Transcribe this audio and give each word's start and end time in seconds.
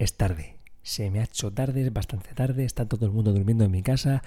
es 0.00 0.16
tarde. 0.16 0.56
Se 0.82 1.10
me 1.10 1.20
ha 1.20 1.24
hecho 1.24 1.52
tarde, 1.52 1.82
es 1.82 1.92
bastante 1.92 2.34
tarde, 2.34 2.64
está 2.64 2.88
todo 2.88 3.04
el 3.04 3.12
mundo 3.12 3.32
durmiendo 3.32 3.64
en 3.64 3.70
mi 3.70 3.82
casa 3.82 4.22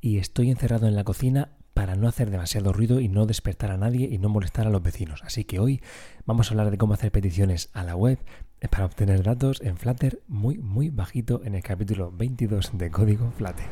y 0.00 0.16
estoy 0.16 0.50
encerrado 0.50 0.88
en 0.88 0.96
la 0.96 1.04
cocina 1.04 1.50
para 1.74 1.96
no 1.96 2.08
hacer 2.08 2.30
demasiado 2.30 2.72
ruido 2.72 2.98
y 2.98 3.08
no 3.08 3.26
despertar 3.26 3.70
a 3.70 3.76
nadie 3.76 4.08
y 4.10 4.18
no 4.18 4.30
molestar 4.30 4.66
a 4.66 4.70
los 4.70 4.82
vecinos. 4.82 5.22
Así 5.24 5.44
que 5.44 5.60
hoy 5.60 5.82
vamos 6.24 6.48
a 6.48 6.54
hablar 6.54 6.70
de 6.70 6.78
cómo 6.78 6.94
hacer 6.94 7.12
peticiones 7.12 7.68
a 7.74 7.84
la 7.84 7.94
web 7.94 8.18
para 8.70 8.86
obtener 8.86 9.22
datos 9.22 9.60
en 9.60 9.76
Flutter 9.76 10.22
muy 10.26 10.56
muy 10.58 10.88
bajito 10.88 11.42
en 11.44 11.54
el 11.54 11.62
capítulo 11.62 12.10
22 12.10 12.70
de 12.78 12.90
Código 12.90 13.30
Flutter. 13.32 13.66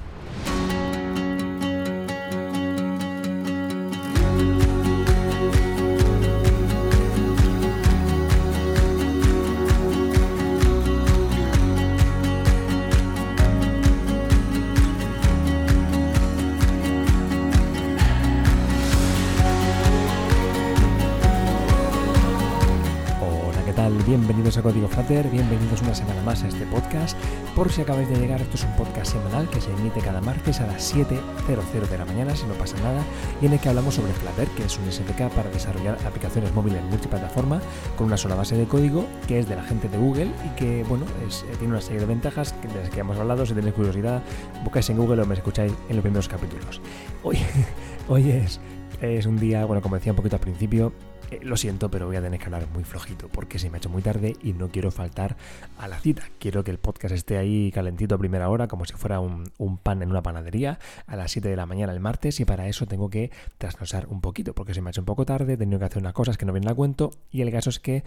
Bienvenidos 24.06 24.56
a 24.56 24.62
Código 24.62 24.86
Flutter, 24.86 25.28
bienvenidos 25.30 25.82
una 25.82 25.92
semana 25.92 26.22
más 26.22 26.44
a 26.44 26.46
este 26.46 26.64
podcast. 26.66 27.18
Por 27.56 27.72
si 27.72 27.80
acabáis 27.80 28.08
de 28.08 28.14
llegar, 28.14 28.40
esto 28.40 28.54
es 28.54 28.62
un 28.62 28.76
podcast 28.76 29.10
semanal 29.10 29.50
que 29.50 29.60
se 29.60 29.72
emite 29.72 29.98
cada 29.98 30.20
martes 30.20 30.60
a 30.60 30.66
las 30.68 30.94
7.00 30.94 31.88
de 31.88 31.98
la 31.98 32.04
mañana, 32.04 32.36
si 32.36 32.46
no 32.46 32.54
pasa 32.54 32.76
nada, 32.84 33.02
y 33.42 33.46
en 33.46 33.54
el 33.54 33.58
que 33.58 33.68
hablamos 33.68 33.96
sobre 33.96 34.12
Flutter, 34.12 34.46
que 34.50 34.62
es 34.62 34.78
un 34.78 34.92
SDK 34.92 35.28
para 35.34 35.50
desarrollar 35.50 35.98
aplicaciones 36.06 36.54
móviles 36.54 36.84
multiplataforma 36.84 37.60
con 37.96 38.06
una 38.06 38.16
sola 38.16 38.36
base 38.36 38.56
de 38.56 38.66
código, 38.66 39.04
que 39.26 39.40
es 39.40 39.48
de 39.48 39.56
la 39.56 39.64
gente 39.64 39.88
de 39.88 39.98
Google 39.98 40.30
y 40.44 40.54
que, 40.54 40.84
bueno, 40.84 41.04
eh, 41.04 41.56
tiene 41.58 41.72
una 41.72 41.82
serie 41.82 41.98
de 41.98 42.06
ventajas 42.06 42.54
de 42.62 42.80
las 42.80 42.90
que 42.90 43.00
hemos 43.00 43.18
hablado. 43.18 43.44
Si 43.44 43.54
tenéis 43.54 43.74
curiosidad, 43.74 44.22
buscáis 44.62 44.88
en 44.88 44.98
Google 44.98 45.22
o 45.22 45.26
me 45.26 45.34
escucháis 45.34 45.72
en 45.88 45.96
los 45.96 46.02
primeros 46.04 46.28
capítulos. 46.28 46.80
Hoy, 47.24 47.38
hoy 48.08 48.30
es, 48.30 48.60
es 49.00 49.26
un 49.26 49.36
día, 49.36 49.64
bueno, 49.64 49.82
como 49.82 49.96
decía 49.96 50.12
un 50.12 50.16
poquito 50.16 50.36
al 50.36 50.42
principio, 50.42 50.92
eh, 51.30 51.40
lo 51.42 51.56
siento, 51.56 51.90
pero 51.90 52.06
voy 52.06 52.16
a 52.16 52.22
tener 52.22 52.38
que 52.38 52.46
hablar 52.46 52.66
muy 52.72 52.84
flojito 52.84 53.28
porque 53.28 53.58
se 53.58 53.70
me 53.70 53.76
ha 53.76 53.78
hecho 53.78 53.88
muy 53.88 54.02
tarde 54.02 54.36
y 54.42 54.52
no 54.52 54.68
quiero 54.68 54.90
faltar 54.90 55.36
a 55.78 55.88
la 55.88 55.98
cita. 55.98 56.24
Quiero 56.38 56.64
que 56.64 56.70
el 56.70 56.78
podcast 56.78 57.14
esté 57.14 57.36
ahí 57.36 57.70
calentito 57.72 58.14
a 58.14 58.18
primera 58.18 58.48
hora, 58.48 58.68
como 58.68 58.84
si 58.84 58.94
fuera 58.94 59.20
un, 59.20 59.46
pan 59.82 60.02
en 60.02 60.10
una 60.10 60.22
panadería, 60.22 60.78
a 61.06 61.16
las 61.16 61.32
7 61.32 61.48
de 61.48 61.56
la 61.56 61.66
mañana 61.66 61.92
el 61.92 62.00
martes, 62.00 62.40
y 62.40 62.44
para 62.44 62.68
eso 62.68 62.86
tengo 62.86 63.10
que 63.10 63.30
trasnosar 63.58 64.06
un 64.08 64.20
poquito 64.20 64.54
porque 64.54 64.74
se 64.74 64.80
me 64.80 64.88
ha 64.88 64.90
hecho 64.90 65.00
un 65.00 65.06
poco 65.06 65.26
tarde, 65.26 65.54
he 65.54 65.56
tenido 65.56 65.78
que 65.78 65.86
hacer 65.86 65.98
unas 65.98 66.12
cosas 66.12 66.38
que 66.38 66.46
no 66.46 66.52
vienen 66.52 66.70
a 66.70 66.74
cuento, 66.74 67.10
y 67.30 67.42
el 67.42 67.50
caso 67.50 67.70
es 67.70 67.80
que, 67.80 68.04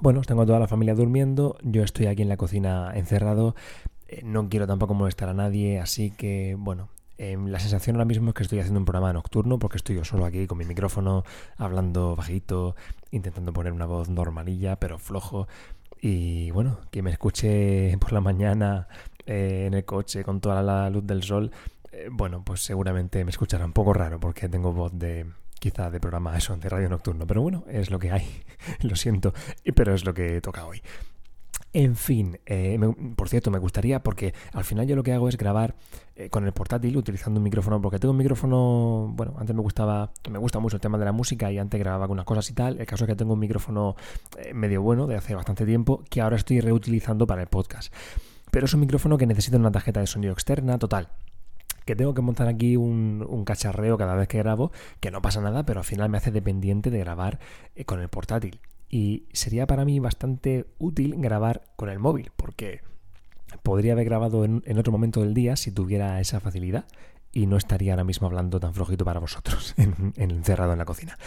bueno, 0.00 0.22
tengo 0.22 0.46
toda 0.46 0.58
la 0.58 0.68
familia 0.68 0.94
durmiendo, 0.94 1.58
yo 1.62 1.82
estoy 1.82 2.06
aquí 2.06 2.22
en 2.22 2.28
la 2.28 2.36
cocina 2.36 2.92
encerrado, 2.94 3.54
eh, 4.08 4.22
no 4.24 4.48
quiero 4.48 4.66
tampoco 4.66 4.94
molestar 4.94 5.28
a 5.28 5.34
nadie, 5.34 5.80
así 5.80 6.10
que, 6.10 6.56
bueno, 6.58 6.88
Em, 7.18 7.48
la 7.48 7.58
sensación 7.58 7.96
ahora 7.96 8.04
mismo 8.04 8.30
es 8.30 8.34
que 8.34 8.44
estoy 8.44 8.60
haciendo 8.60 8.78
un 8.78 8.84
programa 8.86 9.12
nocturno 9.12 9.58
porque 9.58 9.76
estoy 9.76 9.96
yo 9.96 10.04
solo 10.04 10.24
aquí 10.24 10.46
con 10.46 10.56
mi 10.56 10.64
micrófono, 10.64 11.24
hablando 11.56 12.14
bajito, 12.14 12.76
intentando 13.10 13.52
poner 13.52 13.72
una 13.72 13.86
voz 13.86 14.08
normalilla, 14.08 14.76
pero 14.76 14.98
flojo. 14.98 15.48
Y 16.00 16.52
bueno, 16.52 16.78
que 16.92 17.02
me 17.02 17.10
escuche 17.10 17.96
por 17.98 18.12
la 18.12 18.20
mañana 18.20 18.86
eh, 19.26 19.64
en 19.66 19.74
el 19.74 19.84
coche 19.84 20.22
con 20.22 20.40
toda 20.40 20.62
la 20.62 20.88
luz 20.90 21.04
del 21.06 21.24
sol, 21.24 21.50
eh, 21.92 22.08
bueno, 22.10 22.44
pues 22.44 22.62
seguramente 22.62 23.24
me 23.24 23.30
escuchará 23.30 23.64
un 23.64 23.72
poco 23.72 23.92
raro 23.92 24.20
porque 24.20 24.48
tengo 24.48 24.72
voz 24.72 24.92
de 24.96 25.26
quizá 25.58 25.90
de 25.90 25.98
programa 26.00 26.36
eso, 26.36 26.56
de 26.56 26.68
radio 26.68 26.88
nocturno. 26.88 27.26
Pero 27.26 27.42
bueno, 27.42 27.64
es 27.68 27.90
lo 27.90 27.98
que 27.98 28.12
hay, 28.12 28.44
lo 28.82 28.94
siento, 28.94 29.34
pero 29.74 29.92
es 29.92 30.04
lo 30.04 30.14
que 30.14 30.40
toca 30.40 30.66
hoy. 30.66 30.82
En 31.74 31.96
fin, 31.96 32.38
eh, 32.46 32.78
por 33.14 33.28
cierto, 33.28 33.50
me 33.50 33.58
gustaría, 33.58 34.02
porque 34.02 34.32
al 34.52 34.64
final 34.64 34.86
yo 34.86 34.96
lo 34.96 35.02
que 35.02 35.12
hago 35.12 35.28
es 35.28 35.36
grabar 35.36 35.74
eh, 36.16 36.30
con 36.30 36.46
el 36.46 36.52
portátil 36.52 36.96
utilizando 36.96 37.38
un 37.38 37.44
micrófono, 37.44 37.80
porque 37.80 37.98
tengo 37.98 38.12
un 38.12 38.18
micrófono, 38.18 39.12
bueno, 39.14 39.34
antes 39.38 39.54
me 39.54 39.60
gustaba, 39.60 40.10
me 40.30 40.38
gusta 40.38 40.60
mucho 40.60 40.76
el 40.76 40.80
tema 40.80 40.96
de 40.96 41.04
la 41.04 41.12
música 41.12 41.52
y 41.52 41.58
antes 41.58 41.78
grababa 41.78 42.04
algunas 42.04 42.24
cosas 42.24 42.48
y 42.48 42.54
tal. 42.54 42.80
El 42.80 42.86
caso 42.86 43.04
es 43.04 43.08
que 43.08 43.16
tengo 43.16 43.34
un 43.34 43.38
micrófono 43.38 43.96
eh, 44.38 44.54
medio 44.54 44.80
bueno 44.80 45.06
de 45.06 45.16
hace 45.16 45.34
bastante 45.34 45.66
tiempo 45.66 46.02
que 46.08 46.22
ahora 46.22 46.36
estoy 46.36 46.60
reutilizando 46.60 47.26
para 47.26 47.42
el 47.42 47.48
podcast. 47.48 47.92
Pero 48.50 48.64
es 48.64 48.72
un 48.72 48.80
micrófono 48.80 49.18
que 49.18 49.26
necesita 49.26 49.58
una 49.58 49.70
tarjeta 49.70 50.00
de 50.00 50.06
sonido 50.06 50.32
externa, 50.32 50.78
total 50.78 51.08
que 51.84 51.96
tengo 51.96 52.12
que 52.12 52.20
montar 52.20 52.48
aquí 52.48 52.76
un, 52.76 53.24
un, 53.26 53.46
cacharreo 53.46 53.96
cada 53.96 54.14
vez 54.14 54.28
que 54.28 54.36
grabo, 54.36 54.72
que 55.00 55.10
no 55.10 55.22
pasa 55.22 55.40
nada, 55.40 55.64
pero 55.64 55.80
al 55.80 55.86
final 55.86 56.10
me 56.10 56.18
hace 56.18 56.30
dependiente 56.30 56.90
de 56.90 56.98
grabar 56.98 57.38
con 57.86 58.02
el 58.02 58.10
portátil 58.10 58.60
y 58.88 59.26
sería 59.32 59.66
para 59.66 59.84
mí 59.84 60.00
bastante 60.00 60.66
útil 60.78 61.14
grabar 61.18 61.64
con 61.76 61.88
el 61.90 61.98
móvil, 61.98 62.30
porque 62.36 62.80
podría 63.62 63.92
haber 63.92 64.04
grabado 64.04 64.44
en, 64.44 64.78
otro 64.78 64.92
momento 64.92 65.20
del 65.20 65.34
día 65.34 65.56
si 65.56 65.70
tuviera 65.70 66.20
esa 66.20 66.40
facilidad 66.40 66.86
y 67.32 67.46
no 67.46 67.56
estaría 67.56 67.92
ahora 67.92 68.04
mismo 68.04 68.26
hablando 68.26 68.58
tan 68.60 68.74
flojito 68.74 69.04
para 69.04 69.20
vosotros, 69.20 69.74
en, 69.76 70.14
encerrado 70.16 70.72
en 70.72 70.78
la 70.78 70.84
cocina. 70.84 71.18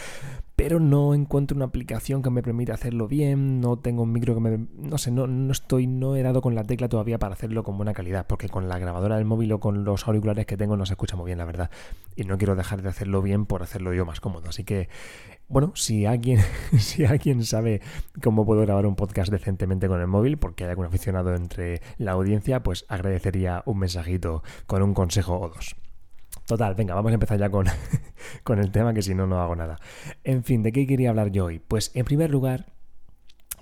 Pero 0.56 0.80
no 0.80 1.14
encuentro 1.14 1.56
una 1.56 1.64
aplicación 1.64 2.22
que 2.22 2.30
me 2.30 2.42
permita 2.42 2.74
hacerlo 2.74 3.08
bien, 3.08 3.60
no 3.60 3.78
tengo 3.78 4.02
un 4.02 4.12
micro 4.12 4.34
que 4.34 4.40
me... 4.40 4.66
No 4.76 4.98
sé, 4.98 5.10
no, 5.10 5.26
no 5.26 5.52
estoy, 5.52 5.86
no 5.86 6.14
he 6.14 6.22
dado 6.22 6.42
con 6.42 6.54
la 6.54 6.64
tecla 6.64 6.88
todavía 6.88 7.18
para 7.18 7.34
hacerlo 7.34 7.64
con 7.64 7.76
buena 7.76 7.94
calidad, 7.94 8.26
porque 8.26 8.48
con 8.48 8.68
la 8.68 8.78
grabadora 8.78 9.16
del 9.16 9.24
móvil 9.24 9.52
o 9.52 9.60
con 9.60 9.84
los 9.84 10.06
auriculares 10.06 10.46
que 10.46 10.56
tengo 10.56 10.76
no 10.76 10.86
se 10.86 10.92
escucha 10.92 11.16
muy 11.16 11.26
bien, 11.26 11.38
la 11.38 11.46
verdad. 11.46 11.70
Y 12.16 12.24
no 12.24 12.38
quiero 12.38 12.54
dejar 12.54 12.82
de 12.82 12.90
hacerlo 12.90 13.22
bien 13.22 13.46
por 13.46 13.62
hacerlo 13.62 13.94
yo 13.94 14.04
más 14.04 14.20
cómodo. 14.20 14.50
Así 14.50 14.64
que 14.64 14.88
bueno, 15.52 15.72
si 15.74 16.06
alguien, 16.06 16.40
si 16.78 17.04
alguien 17.04 17.44
sabe 17.44 17.82
cómo 18.22 18.46
puedo 18.46 18.62
grabar 18.62 18.86
un 18.86 18.96
podcast 18.96 19.30
decentemente 19.30 19.86
con 19.86 20.00
el 20.00 20.06
móvil, 20.06 20.38
porque 20.38 20.64
hay 20.64 20.70
algún 20.70 20.86
aficionado 20.86 21.34
entre 21.34 21.82
la 21.98 22.12
audiencia, 22.12 22.62
pues 22.62 22.86
agradecería 22.88 23.62
un 23.66 23.78
mensajito 23.78 24.42
con 24.66 24.82
un 24.82 24.94
consejo 24.94 25.38
o 25.38 25.50
dos. 25.50 25.76
Total, 26.52 26.74
venga, 26.74 26.94
vamos 26.94 27.10
a 27.12 27.14
empezar 27.14 27.38
ya 27.38 27.48
con, 27.48 27.64
con 28.44 28.58
el 28.58 28.70
tema, 28.70 28.92
que 28.92 29.00
si 29.00 29.14
no, 29.14 29.26
no 29.26 29.40
hago 29.40 29.56
nada. 29.56 29.80
En 30.22 30.44
fin, 30.44 30.62
¿de 30.62 30.70
qué 30.70 30.86
quería 30.86 31.08
hablar 31.08 31.30
yo 31.30 31.46
hoy? 31.46 31.60
Pues 31.60 31.90
en 31.94 32.04
primer 32.04 32.30
lugar, 32.30 32.66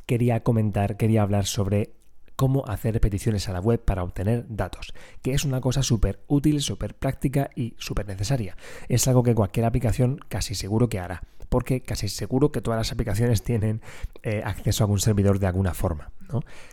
quería 0.07 0.43
comentar, 0.43 0.97
quería 0.97 1.23
hablar 1.23 1.47
sobre 1.47 1.93
cómo 2.41 2.65
hacer 2.67 2.99
peticiones 3.03 3.51
a 3.51 3.53
la 3.53 3.61
web 3.61 3.85
para 3.85 4.03
obtener 4.03 4.47
datos, 4.49 4.95
que 5.21 5.35
es 5.35 5.45
una 5.45 5.61
cosa 5.61 5.83
súper 5.83 6.25
útil, 6.27 6.63
súper 6.63 6.95
práctica 6.95 7.51
y 7.55 7.75
súper 7.77 8.09
necesaria. 8.09 8.57
Es 8.89 9.07
algo 9.09 9.23
que 9.23 9.35
cualquier 9.35 9.67
aplicación 9.67 10.19
casi 10.27 10.55
seguro 10.55 10.89
que 10.89 11.01
hará, 11.01 11.23
porque 11.51 11.83
casi 11.83 12.09
seguro 12.09 12.51
que 12.51 12.63
todas 12.63 12.79
las 12.79 12.93
aplicaciones 12.93 13.43
tienen 13.43 13.83
eh, 14.23 14.41
acceso 14.43 14.83
a 14.83 14.85
algún 14.87 15.01
servidor 15.01 15.39
de 15.39 15.49
alguna 15.49 15.75
forma. 15.75 16.13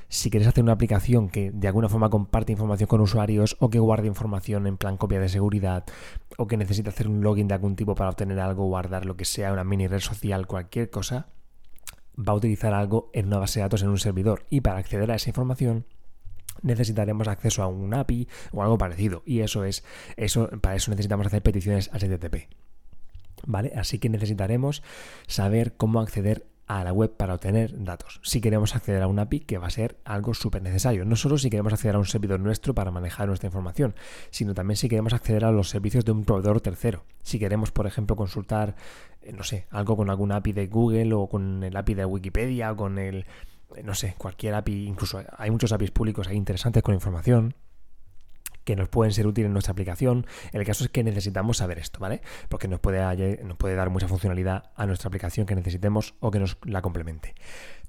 Si 0.07 0.29
quieres 0.29 0.47
hacer 0.47 0.63
una 0.63 0.71
aplicación 0.71 1.27
que 1.27 1.51
de 1.51 1.67
alguna 1.67 1.89
forma 1.89 2.09
comparte 2.09 2.53
información 2.53 2.87
con 2.87 3.01
usuarios 3.01 3.57
o 3.59 3.69
que 3.69 3.79
guarde 3.79 4.07
información 4.07 4.67
en 4.67 4.77
plan 4.77 4.95
copia 4.95 5.19
de 5.19 5.27
seguridad 5.27 5.83
o 6.37 6.47
que 6.47 6.55
necesite 6.55 6.87
hacer 6.87 7.09
un 7.09 7.19
login 7.19 7.49
de 7.49 7.55
algún 7.55 7.75
tipo 7.75 7.93
para 7.93 8.09
obtener 8.09 8.39
algo, 8.39 8.67
guardar 8.67 9.05
lo 9.05 9.17
que 9.17 9.25
sea, 9.25 9.51
una 9.51 9.65
mini 9.65 9.87
red 9.87 9.99
social, 9.99 10.47
cualquier 10.47 10.89
cosa, 10.89 11.27
va 12.17 12.33
a 12.33 12.35
utilizar 12.35 12.73
algo 12.73 13.09
en 13.13 13.27
una 13.27 13.37
base 13.37 13.59
de 13.59 13.63
datos 13.63 13.83
en 13.83 13.89
un 13.89 13.99
servidor 13.99 14.45
y 14.49 14.61
para 14.61 14.79
acceder 14.79 15.11
a 15.11 15.15
esa 15.15 15.29
información 15.29 15.85
necesitaremos 16.61 17.27
acceso 17.27 17.61
a 17.61 17.67
un 17.67 17.93
API 17.93 18.27
o 18.51 18.63
algo 18.63 18.77
parecido 18.77 19.21
y 19.25 19.41
eso 19.41 19.63
es 19.63 19.83
eso 20.15 20.49
para 20.61 20.75
eso 20.75 20.91
necesitamos 20.91 21.27
hacer 21.27 21.43
peticiones 21.43 21.89
HTTP. 21.93 22.49
¿Vale? 23.45 23.71
Así 23.75 23.99
que 23.99 24.09
necesitaremos 24.09 24.81
saber 25.27 25.77
cómo 25.77 25.99
acceder 25.99 26.47
a 26.67 26.83
la 26.83 26.91
web 26.91 27.15
para 27.15 27.33
obtener 27.33 27.83
datos. 27.83 28.19
Si 28.23 28.41
queremos 28.41 28.75
acceder 28.75 29.01
a 29.01 29.07
un 29.07 29.19
API, 29.19 29.39
que 29.39 29.57
va 29.57 29.67
a 29.67 29.71
ser 29.71 29.97
algo 30.03 30.33
súper 30.33 30.61
necesario. 30.61 31.05
No 31.05 31.15
solo 31.15 31.37
si 31.37 31.49
queremos 31.49 31.73
acceder 31.73 31.95
a 31.95 31.99
un 31.99 32.05
servidor 32.05 32.39
nuestro 32.39 32.75
para 32.75 32.91
manejar 32.91 33.27
nuestra 33.27 33.47
información, 33.47 33.95
sino 34.29 34.53
también 34.53 34.75
si 34.75 34.89
queremos 34.89 35.13
acceder 35.13 35.45
a 35.45 35.51
los 35.51 35.69
servicios 35.69 36.03
de 36.03 36.11
un 36.11 36.25
proveedor 36.25 36.59
tercero. 36.59 37.05
Si 37.23 37.39
queremos, 37.39 37.71
por 37.71 37.87
ejemplo, 37.87 38.15
consultar, 38.15 38.75
eh, 39.21 39.31
no 39.31 39.43
sé, 39.43 39.65
algo 39.71 39.95
con 39.95 40.09
algún 40.09 40.31
API 40.31 40.51
de 40.51 40.67
Google 40.67 41.13
o 41.13 41.27
con 41.27 41.63
el 41.63 41.75
API 41.75 41.93
de 41.93 42.05
Wikipedia 42.05 42.73
o 42.73 42.75
con 42.75 42.97
el, 42.97 43.25
eh, 43.75 43.83
no 43.83 43.95
sé, 43.95 44.15
cualquier 44.17 44.53
API, 44.55 44.87
incluso 44.87 45.23
hay 45.37 45.49
muchos 45.49 45.71
APIs 45.71 45.91
públicos 45.91 46.27
ahí 46.27 46.35
interesantes 46.35 46.83
con 46.83 46.93
información 46.93 47.55
que 48.67 48.75
nos 48.75 48.89
pueden 48.89 49.13
ser 49.13 49.25
útiles 49.25 49.47
en 49.47 49.53
nuestra 49.53 49.71
aplicación. 49.71 50.27
El 50.51 50.65
caso 50.65 50.83
es 50.83 50.89
que 50.89 51.01
necesitamos 51.01 51.57
saber 51.57 51.79
esto, 51.79 51.99
¿vale? 51.99 52.21
Porque 52.49 52.67
nos 52.67 52.81
puede, 52.81 52.99
dar 52.99 53.89
mucha 53.89 54.09
funcionalidad 54.09 54.71
a 54.75 54.85
nuestra 54.85 55.07
aplicación 55.07 55.47
que 55.47 55.55
necesitemos 55.55 56.15
o 56.19 56.31
que 56.31 56.39
nos 56.39 56.57
la 56.65 56.81
complemente. 56.81 57.33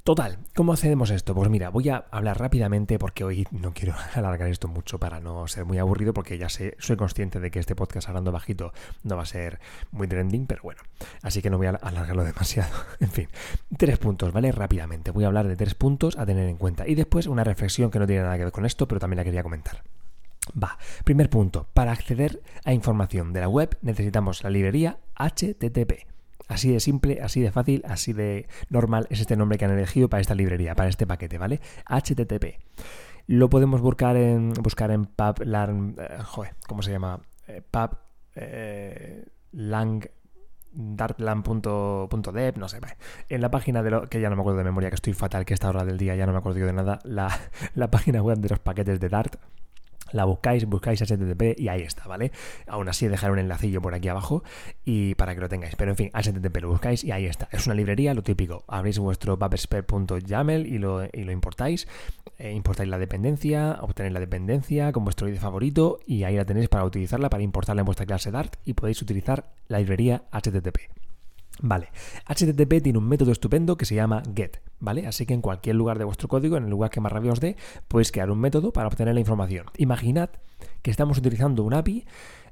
Total, 0.05 0.39
¿cómo 0.55 0.73
hacemos 0.73 1.11
esto? 1.11 1.35
Pues 1.35 1.51
mira, 1.51 1.71
voy 1.71 1.89
a 1.89 2.07
hablar 2.13 2.39
rápidamente 2.39 2.97
porque 2.97 3.25
hoy 3.25 3.47
no 3.51 3.75
quiero 3.75 3.95
alargar 4.15 4.49
esto 4.49 4.69
mucho 4.69 5.01
para 5.01 5.19
no 5.19 5.49
ser 5.49 5.65
muy 5.65 5.79
aburrido 5.79 6.15
porque 6.15 6.39
ya 6.39 6.49
sé, 6.49 6.77
soy 6.79 6.97
consciente 6.97 7.41
de 7.41 7.51
que 7.51 7.59
este 7.59 7.75
podcast 7.75 8.09
hablando 8.09 8.31
bajito 8.31 8.73
no 9.03 9.17
va 9.17 9.25
a 9.25 9.27
ser 9.27 9.59
muy 9.91 10.07
trending, 10.07 10.47
pero 10.47 10.63
bueno, 10.63 10.81
así 11.23 11.43
que 11.43 11.51
no 11.51 11.59
voy 11.59 11.67
a 11.67 11.71
alargarlo 11.71 12.23
demasiado. 12.33 12.73
en 13.01 13.11
fin, 13.11 13.29
tres 13.77 13.99
puntos, 13.99 14.33
¿vale? 14.33 14.53
Rápidamente, 14.53 15.11
voy 15.11 15.25
a 15.25 15.27
hablar 15.27 15.49
de 15.49 15.57
tres 15.57 15.75
puntos 15.75 16.17
a 16.17 16.25
tener 16.25 16.49
en 16.49 16.57
cuenta 16.57 16.87
y 16.87 16.95
después 16.95 17.27
una 17.27 17.43
reflexión 17.43 17.91
que 17.91 17.99
no 17.99 18.07
tiene 18.07 18.23
nada 18.23 18.39
que 18.39 18.45
ver 18.45 18.53
con 18.53 18.65
esto, 18.65 18.87
pero 18.87 19.01
también 19.01 19.17
la 19.17 19.25
quería 19.25 19.43
comentar. 19.43 19.83
Va, 20.63 20.79
primer 21.05 21.31
punto, 21.31 21.69
para 21.75 21.93
acceder 21.93 22.43
a 22.65 22.73
información 22.73 23.33
de 23.33 23.41
la 23.41 23.49
web 23.49 23.77
necesitamos 23.83 24.43
la 24.45 24.51
librería 24.51 24.99
HTTP. 25.17 26.07
Así 26.49 26.73
de 26.73 26.81
simple, 26.81 27.21
así 27.23 27.43
de 27.43 27.53
fácil, 27.53 27.83
así 27.87 28.15
de 28.15 28.49
normal 28.71 29.07
es 29.11 29.21
este 29.21 29.37
nombre 29.37 29.59
que 29.59 29.67
han 29.67 29.71
elegido 29.73 30.09
para 30.09 30.23
esta 30.23 30.35
librería, 30.35 30.75
para 30.75 30.89
este 30.89 31.07
paquete, 31.07 31.37
¿vale? 31.37 31.61
HTTP. 31.87 32.59
lo 33.27 33.51
podemos 33.51 33.83
buscar 33.83 34.17
en, 34.17 34.55
buscar 34.55 34.91
en 34.91 35.05
pub, 35.05 35.43
eh, 35.43 36.53
¿cómo 36.67 36.83
se 36.83 36.91
llama? 36.91 37.21
Eh, 37.47 37.63
eh, 38.37 39.27
no 42.57 42.69
sé, 42.69 42.81
en 43.29 43.41
la 43.41 43.51
página 43.51 43.83
de 43.83 43.91
lo 43.91 44.09
que 44.09 44.21
ya 44.21 44.31
no 44.31 44.37
me 44.37 44.41
acuerdo 44.41 44.59
de 44.59 44.65
memoria, 44.65 44.89
que 44.89 44.95
estoy 44.95 45.13
fatal, 45.13 45.45
que 45.45 45.53
esta 45.53 45.69
hora 45.69 45.85
del 45.85 45.99
día 45.99 46.15
ya 46.17 46.25
no 46.25 46.33
me 46.33 46.39
acuerdo 46.39 46.65
de 46.65 46.73
nada, 46.73 46.99
la, 47.05 47.29
la 47.75 47.91
página 47.91 48.23
web 48.23 48.39
de 48.39 48.49
los 48.49 48.59
paquetes 48.59 49.01
de 49.01 49.09
Dart, 49.11 49.37
la 50.13 50.25
buscáis, 50.25 50.65
buscáis 50.67 51.01
HTTP 51.01 51.59
y 51.59 51.69
ahí 51.69 51.83
está, 51.83 52.07
¿vale? 52.07 52.33
Aún 52.67 52.89
así 52.89 53.09
dejaré 53.09 53.33
un 53.33 53.39
enlacillo 53.39 53.81
por 53.81 53.95
aquí 53.95 54.09
abajo 54.09 54.43
y 54.85 55.15
para 55.15 55.35
que 55.35 55.41
lo 55.41 55.49
tengáis. 55.49 55.77
Pero 55.77 55.91
en 55.91 55.97
fin, 55.97 56.11
HTTP 56.13 56.63
lo 56.63 56.69
buscáis 56.69 57.05
y 57.05 57.13
ahí 57.13 57.27
está. 57.27 57.49
Es 57.53 57.67
una 57.67 57.75
librería, 57.75 58.15
lo 58.15 58.23
típico. 58.23 58.65
Abrís 58.69 58.99
vuestro 58.99 59.39
paperspare.yaml 59.39 60.67
y 60.67 60.79
lo, 60.79 61.05
y 61.05 61.25
lo 61.25 61.33
importáis. 61.33 61.87
Eh, 62.39 62.53
importáis 62.53 62.89
la 62.89 62.99
dependencia, 62.99 63.79
obtenéis 63.81 64.15
la 64.15 64.21
dependencia 64.21 64.93
con 64.93 65.05
vuestro 65.05 65.29
ID 65.29 65.39
favorito 65.39 65.99
y 66.07 66.25
ahí 66.25 66.37
la 66.37 66.45
tenéis 66.45 66.69
para 66.69 66.85
utilizarla, 66.85 67.31
para 67.31 67.43
importarla 67.43 67.81
en 67.81 67.87
vuestra 67.87 68.07
clase 68.07 68.31
Dart 68.31 68.57
y 68.65 68.75
podéis 68.75 69.03
utilizar 69.03 69.51
la 69.67 69.79
librería 69.79 70.23
HTTP. 70.31 71.08
Vale, 71.61 71.91
HTTP 72.27 72.83
tiene 72.83 72.99
un 72.99 73.09
método 73.09 73.33
estupendo 73.33 73.77
que 73.77 73.85
se 73.85 73.95
llama 73.95 74.23
get, 74.35 74.59
¿vale? 74.79 75.07
Así 75.07 75.27
que 75.27 75.35
en 75.35 75.41
cualquier 75.41 75.75
lugar 75.77 75.99
de 75.99 76.05
vuestro 76.05 76.29
código, 76.29 76.57
en 76.57 76.65
el 76.65 76.71
lugar 76.71 76.91
que 76.91 77.01
más 77.01 77.11
rabia 77.11 77.33
os 77.33 77.41
dé, 77.41 77.57
podéis 77.89 78.13
crear 78.13 78.31
un 78.31 78.39
método 78.39 78.73
para 78.73 78.87
obtener 78.87 79.15
la 79.15 79.21
información. 79.21 79.67
Imaginad 79.77 80.31
que 80.83 80.91
estamos 80.91 81.19
utilizando 81.19 81.65
un 81.65 81.75
API, 81.75 82.05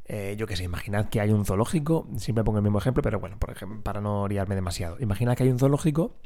eh, 0.07 0.35
yo 0.39 0.47
qué 0.47 0.57
sé, 0.57 0.65
imaginad 0.65 1.09
que 1.09 1.21
hay 1.21 1.31
un 1.31 1.45
zoológico, 1.45 2.09
siempre 2.17 2.43
pongo 2.43 2.59
el 2.59 2.65
mismo 2.65 2.79
ejemplo, 2.79 3.03
pero 3.03 3.21
bueno, 3.21 3.39
por 3.39 3.51
ejemplo, 3.51 3.81
para 3.83 4.01
no 4.01 4.23
oriarme 4.23 4.55
demasiado. 4.55 4.97
Imaginad 5.01 5.37
que 5.37 5.45
hay 5.45 5.51
un 5.51 5.59
zoológico 5.59 6.17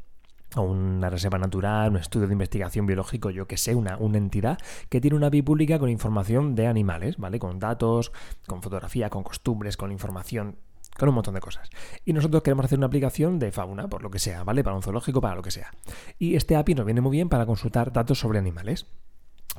o 0.55 0.63
una 0.63 1.09
reserva 1.09 1.37
natural, 1.37 1.91
un 1.91 1.97
estudio 1.97 2.27
de 2.27 2.33
investigación 2.33 2.85
biológico, 2.85 3.29
yo 3.29 3.47
que 3.47 3.57
sé, 3.57 3.75
una, 3.75 3.97
una, 3.97 4.17
entidad 4.17 4.57
que 4.89 4.99
tiene 4.99 5.15
una 5.15 5.27
API 5.27 5.43
pública 5.43 5.79
con 5.79 5.89
información 5.89 6.55
de 6.55 6.67
animales, 6.67 7.17
¿vale? 7.17 7.39
Con 7.39 7.59
datos, 7.59 8.11
con 8.47 8.61
fotografía, 8.61 9.09
con 9.09 9.23
costumbres, 9.23 9.77
con 9.77 9.91
información 9.91 10.57
con 11.01 11.09
un 11.09 11.15
montón 11.15 11.33
de 11.33 11.39
cosas. 11.41 11.67
Y 12.05 12.13
nosotros 12.13 12.43
queremos 12.43 12.65
hacer 12.65 12.77
una 12.77 12.85
aplicación 12.85 13.39
de 13.39 13.51
fauna, 13.51 13.87
por 13.87 14.03
lo 14.03 14.11
que 14.11 14.19
sea, 14.19 14.43
¿vale? 14.43 14.63
Para 14.63 14.75
un 14.75 14.83
zoológico, 14.83 15.19
para 15.19 15.33
lo 15.33 15.41
que 15.41 15.49
sea. 15.49 15.71
Y 16.19 16.35
este 16.35 16.55
API 16.55 16.75
nos 16.75 16.85
viene 16.85 17.01
muy 17.01 17.11
bien 17.11 17.27
para 17.27 17.47
consultar 17.47 17.91
datos 17.91 18.19
sobre 18.19 18.37
animales. 18.37 18.85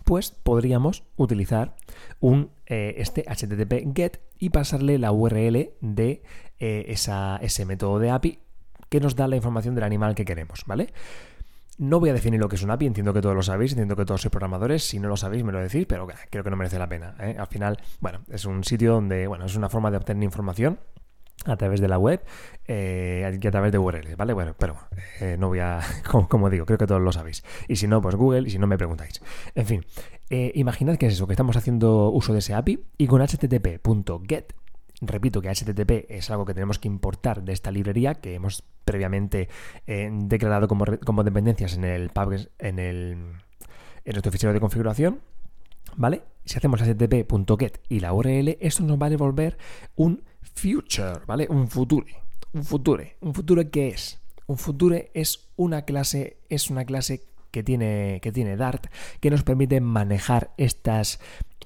Pues 0.04 0.30
podríamos 0.30 1.02
utilizar 1.16 1.74
un, 2.20 2.52
eh, 2.66 2.94
este 2.98 3.24
HTTP 3.26 3.92
GET 3.92 4.22
y 4.38 4.50
pasarle 4.50 5.00
la 5.00 5.10
URL 5.10 5.72
de 5.80 6.22
eh, 6.60 6.84
esa, 6.86 7.38
ese 7.42 7.66
método 7.66 7.98
de 7.98 8.10
API 8.10 8.38
que 8.88 9.00
nos 9.00 9.16
da 9.16 9.26
la 9.26 9.34
información 9.34 9.74
del 9.74 9.82
animal 9.82 10.14
que 10.14 10.24
queremos, 10.24 10.62
¿vale? 10.66 10.92
No 11.76 11.98
voy 11.98 12.10
a 12.10 12.12
definir 12.12 12.38
lo 12.38 12.48
que 12.48 12.54
es 12.54 12.62
un 12.62 12.70
API, 12.70 12.86
entiendo 12.86 13.12
que 13.12 13.20
todos 13.20 13.34
lo 13.34 13.42
sabéis, 13.42 13.72
entiendo 13.72 13.96
que 13.96 14.04
todos 14.04 14.20
sois 14.20 14.30
programadores, 14.30 14.84
si 14.84 15.00
no 15.00 15.08
lo 15.08 15.16
sabéis 15.16 15.42
me 15.42 15.50
lo 15.50 15.58
decís, 15.58 15.86
pero 15.88 16.06
creo 16.30 16.44
que 16.44 16.50
no 16.50 16.56
merece 16.56 16.78
la 16.78 16.88
pena. 16.88 17.16
¿eh? 17.18 17.34
Al 17.36 17.48
final, 17.48 17.78
bueno, 17.98 18.20
es 18.30 18.44
un 18.44 18.62
sitio 18.62 18.92
donde, 18.92 19.26
bueno, 19.26 19.46
es 19.46 19.56
una 19.56 19.68
forma 19.68 19.90
de 19.90 19.96
obtener 19.96 20.22
información 20.22 20.78
a 21.44 21.56
través 21.56 21.81
de 21.81 21.88
la 21.88 21.99
web 21.99 22.23
eh, 22.67 23.38
y 23.40 23.46
a 23.46 23.50
través 23.50 23.73
de 23.73 23.79
URLs, 23.79 24.17
¿vale? 24.17 24.32
Bueno, 24.32 24.55
pero 24.56 24.76
eh, 25.20 25.37
no 25.38 25.49
voy 25.49 25.58
a, 25.58 25.81
como, 26.29 26.50
digo, 26.50 26.67
creo 26.67 26.79
que 26.79 26.87
todos 26.87 27.00
lo 27.00 27.12
sabéis. 27.12 27.44
Y 27.69 27.76
si 27.76 27.87
no, 27.87 28.00
pues 28.00 28.14
Google, 28.14 28.46
y 28.46 28.50
si 28.50 28.58
no, 28.58 28.67
me 28.67 28.79
preguntáis. 28.79 29.20
En 29.55 29.67
fin, 29.67 29.84
eh, 30.31 30.52
imaginad 30.55 30.96
que 30.96 31.06
es 31.06 31.14
eso, 31.14 31.26
que 31.26 31.32
estamos 31.32 31.56
haciendo 31.56 32.11
uso 32.11 32.32
de 32.32 32.38
ese 32.38 32.55
API 32.55 32.84
y 32.99 33.06
con 33.06 33.26
http.get, 33.26 34.52
repito 35.00 35.43
que 35.43 35.49
HTTP 35.49 36.11
es 36.11 36.31
algo 36.31 36.44
que 36.44 36.55
tenemos 36.55 36.79
que 36.79 36.87
importar 36.87 37.43
de 37.43 37.52
esta 37.52 37.73
librería 37.73 38.14
que 38.14 38.35
hemos 38.35 38.62
previamente 38.85 39.49
declarado 39.87 40.69
como, 40.69 40.85
como, 41.05 41.25
dependencias 41.25 41.75
en 41.75 41.85
el, 41.85 42.11
en 42.58 42.78
el 42.78 43.17
en 44.05 44.12
nuestro 44.12 44.32
fichero 44.32 44.52
de 44.52 44.61
configuración, 44.61 45.20
¿vale? 45.96 46.23
Si 46.44 46.56
hacemos 46.56 46.81
http.get 46.81 47.78
y 47.88 48.00
la 48.00 48.12
URL, 48.12 48.56
esto 48.61 48.82
nos 48.82 49.00
va 49.00 49.06
a 49.06 49.11
devolver 49.11 49.58
un 49.94 50.23
future, 50.54 51.20
¿vale? 51.26 51.46
Un 51.48 51.68
future. 51.68 52.06
Un 52.52 52.64
future. 52.64 53.16
¿Un 53.20 53.34
future 53.34 53.70
qué 53.70 53.88
es? 53.88 54.20
Un 54.46 54.58
future 54.58 55.10
es 55.14 55.48
una 55.56 55.82
clase, 55.82 56.36
es 56.48 56.68
una 56.70 56.84
clase 56.84 57.22
que 57.52 57.62
tiene, 57.62 58.18
que 58.22 58.32
tiene 58.32 58.56
Dart 58.56 58.86
que 59.20 59.30
nos 59.30 59.44
permite 59.44 59.80
manejar 59.80 60.50
estas, 60.56 61.20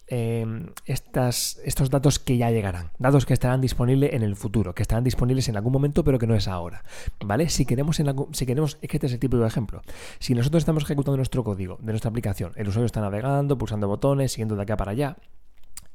em, 0.08 0.66
estas, 0.84 1.58
estos 1.64 1.90
datos 1.90 2.18
que 2.18 2.36
ya 2.36 2.50
llegarán, 2.50 2.90
datos 2.98 3.24
que 3.24 3.32
estarán 3.32 3.60
disponibles 3.60 4.12
en 4.12 4.22
el 4.22 4.36
futuro, 4.36 4.74
que 4.74 4.82
estarán 4.82 5.04
disponibles 5.04 5.48
en 5.48 5.56
algún 5.56 5.72
momento 5.72 6.04
pero 6.04 6.18
que 6.18 6.26
no 6.26 6.34
es 6.34 6.48
ahora, 6.48 6.84
¿vale? 7.24 7.48
Si 7.48 7.64
queremos, 7.64 7.98
en 8.00 8.14
si 8.32 8.46
queremos, 8.46 8.78
es 8.82 8.90
que 8.90 8.96
este 8.96 9.06
es 9.06 9.12
el 9.14 9.20
tipo 9.20 9.38
de 9.38 9.46
ejemplo, 9.46 9.82
si 10.18 10.34
nosotros 10.34 10.62
estamos 10.62 10.82
ejecutando 10.82 11.16
nuestro 11.16 11.44
código 11.44 11.78
de 11.80 11.92
nuestra 11.92 12.10
aplicación, 12.10 12.52
el 12.56 12.68
usuario 12.68 12.86
está 12.86 13.00
navegando, 13.00 13.56
pulsando 13.56 13.88
botones, 13.88 14.32
siguiendo 14.32 14.56
de 14.56 14.62
acá 14.62 14.76
para 14.76 14.90
allá, 14.90 15.16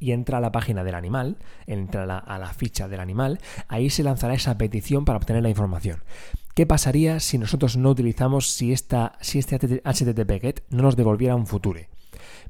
y 0.01 0.12
entra 0.12 0.39
a 0.39 0.42
la 0.42 0.51
página 0.51 0.83
del 0.83 0.95
animal, 0.95 1.38
entra 1.68 2.03
a 2.03 2.39
la, 2.39 2.53
ficha 2.53 2.89
del 2.89 3.00
animal, 3.00 3.39
ahí 3.69 3.89
se 3.89 4.03
lanzará 4.03 4.33
esa 4.33 4.57
petición 4.57 5.06
para 5.06 5.18
obtener 5.18 5.44
la 5.44 5.50
información. 5.50 6.03
¿Qué 6.56 6.65
pasaría 6.65 7.21
si 7.21 7.38
nosotros 7.38 7.77
no 7.77 7.92
utilizamos, 7.92 8.51
si, 8.51 8.74
esta, 8.74 9.13
si 9.21 9.39
este 9.39 9.57
HTTP 9.57 10.42
GET 10.42 10.63
no 10.69 10.81
nos 10.81 10.98
devolviera 10.98 11.36
un 11.36 11.48
future? 11.48 11.88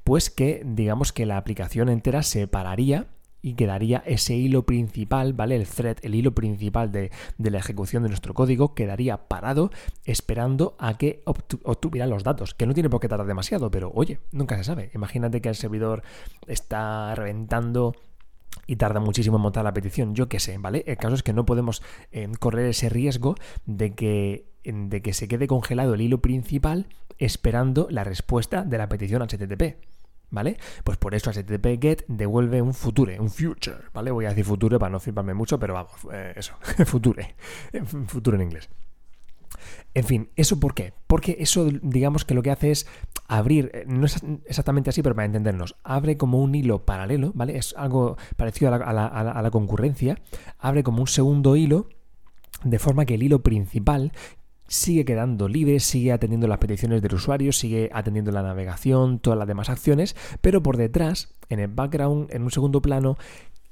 Pues 0.04 0.32
que 0.32 0.64
digamos 0.66 1.12
que 1.12 1.28
la 1.28 1.38
aplicación 1.38 1.90
entera 1.90 2.24
se 2.24 2.48
pararía 2.48 3.08
y 3.42 3.54
quedaría 3.54 4.04
ese 4.06 4.36
hilo 4.36 4.64
principal, 4.66 5.34
¿vale? 5.34 5.56
El 5.56 5.68
thread, 5.68 5.98
el 6.02 6.16
hilo 6.16 6.34
principal 6.34 6.92
de, 6.92 7.12
la 7.38 7.58
ejecución 7.58 8.04
de 8.04 8.10
nuestro 8.10 8.34
código 8.34 8.74
quedaría 8.74 9.28
parado 9.28 9.72
esperando 10.06 10.76
a 10.80 10.98
que 10.98 11.24
obtuviera 11.26 12.08
los 12.08 12.24
datos, 12.24 12.54
que 12.54 12.66
no 12.66 12.74
tiene 12.74 12.90
por 12.90 13.00
qué 13.00 13.08
tardar 13.08 13.28
demasiado, 13.28 13.72
pero 13.72 13.92
oye, 13.94 14.20
nunca 14.32 14.58
se 14.58 14.64
sabe. 14.64 14.92
Imagínate 14.94 15.42
que 15.42 15.50
el 15.50 15.56
servidor 15.56 16.04
está 16.48 17.16
reventando 17.16 17.96
y 18.68 18.76
tarda 18.76 19.00
muchísimo 19.00 19.38
en 19.38 19.44
montar 19.44 19.64
la 19.64 19.74
petición, 19.74 20.14
yo 20.14 20.30
qué 20.30 20.40
sé, 20.40 20.58
¿vale? 20.58 20.84
El 20.86 20.98
caso 20.98 21.16
es 21.16 21.24
que 21.24 21.34
no 21.34 21.46
podemos 21.46 21.82
eh, 22.12 22.30
correr 22.40 22.68
ese 22.68 22.90
riesgo 22.90 23.36
de 23.66 23.96
que, 23.96 24.46
de 24.64 25.02
que 25.02 25.14
se 25.14 25.28
quede 25.28 25.48
congelado 25.48 25.94
el 25.94 26.02
hilo 26.02 26.22
principal 26.22 26.88
esperando 27.18 27.88
la 27.90 28.04
respuesta 28.04 28.64
de 28.64 28.78
la 28.78 28.90
petición 28.90 29.22
HTTP. 29.22 29.78
¿Vale? 30.32 30.58
Pues 30.84 30.98
por 30.98 31.14
eso 31.14 31.32
HTTP 31.32 31.80
GET 31.80 32.06
devuelve 32.08 32.62
un 32.62 32.74
future, 32.74 33.20
un 33.20 33.30
future, 33.30 33.78
¿vale? 33.94 34.12
Voy 34.12 34.26
a 34.26 34.30
decir 34.30 34.46
future 34.46 34.80
para 34.80 34.90
no 34.90 35.00
fliparme 35.00 35.34
mucho, 35.34 35.60
pero 35.60 35.76
vamos, 35.76 35.92
eh, 36.12 36.34
eso, 36.36 36.54
future, 36.86 37.36
futuro 38.08 38.38
en 38.38 38.44
inglés. 38.44 38.70
En 39.94 40.06
fin, 40.06 40.30
¿eso 40.38 40.60
por 40.60 40.74
qué? 40.74 40.94
Porque 41.06 41.38
eso, 41.40 41.68
digamos 41.84 42.26
que 42.26 42.34
lo 42.34 42.42
que 42.42 42.52
hace 42.52 42.72
es 42.72 42.88
abrir, 43.28 43.70
eh, 43.74 43.84
no 43.88 44.06
es 44.06 44.22
exactamente 44.46 44.90
así, 44.90 45.04
pero 45.04 45.14
para 45.14 45.26
entendernos, 45.26 45.76
abre 45.84 46.18
como 46.18 46.42
un 46.42 46.56
hilo 46.56 46.86
paralelo, 46.86 47.32
¿vale? 47.36 47.58
Es 47.58 47.76
algo 47.78 48.18
parecido 48.38 48.74
a 48.74 48.94
la, 48.94 49.08
a 49.08 49.42
la 49.42 49.52
concurrencia, 49.52 50.18
abre 50.58 50.84
como 50.84 51.02
un 51.02 51.08
segundo 51.08 51.56
hilo 51.56 51.90
de 52.64 52.80
forma 52.80 53.06
que 53.06 53.16
el 53.16 53.24
hilo 53.24 53.42
principal, 53.42 54.12
sigue 54.72 55.04
quedando 55.04 55.50
libre, 55.50 55.82
sigue 55.82 56.14
atendiendo 56.14 56.48
las 56.48 56.58
peticiones 56.58 57.02
del 57.02 57.14
usuario, 57.14 57.52
sigue 57.52 57.90
atendiendo 57.94 58.32
la 58.32 58.42
navegación, 58.42 59.20
todas 59.20 59.38
las 59.38 59.48
demás 59.48 59.70
acciones, 59.70 60.16
pero 60.40 60.64
por 60.64 60.78
detrás, 60.78 61.36
en 61.50 61.60
el 61.60 61.68
background, 61.68 62.34
en 62.34 62.44
un 62.44 62.52
segundo 62.52 62.82
plano, 62.82 63.18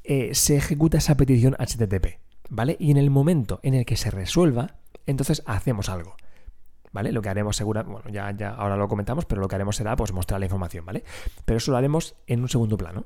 eh, 0.03 0.35
se 0.35 0.57
ejecuta 0.57 0.97
esa 0.97 1.15
petición 1.15 1.55
HTTP, 1.57 2.19
¿vale? 2.49 2.75
Y 2.79 2.91
en 2.91 2.97
el 2.97 3.09
momento 3.11 3.61
en 3.63 3.75
el 3.75 3.85
que 3.85 3.95
se 3.95 4.11
resuelva, 4.11 4.75
entonces 5.05 5.41
hacemos 5.45 5.87
algo. 5.87 6.15
¿Vale? 6.91 7.11
Lo 7.11 7.21
que 7.21 7.29
haremos 7.29 7.55
segura, 7.55 7.83
bueno, 7.83 8.09
ya, 8.09 8.31
ya 8.31 8.49
ahora 8.49 8.75
lo 8.75 8.87
comentamos, 8.87 9.25
pero 9.25 9.39
lo 9.39 9.47
que 9.47 9.55
haremos 9.55 9.75
será 9.75 9.95
pues 9.95 10.11
mostrar 10.11 10.39
la 10.39 10.47
información, 10.47 10.85
¿vale? 10.85 11.03
Pero 11.45 11.57
eso 11.57 11.71
lo 11.71 11.77
haremos 11.77 12.15
en 12.25 12.41
un 12.41 12.49
segundo 12.49 12.77
plano. 12.77 13.05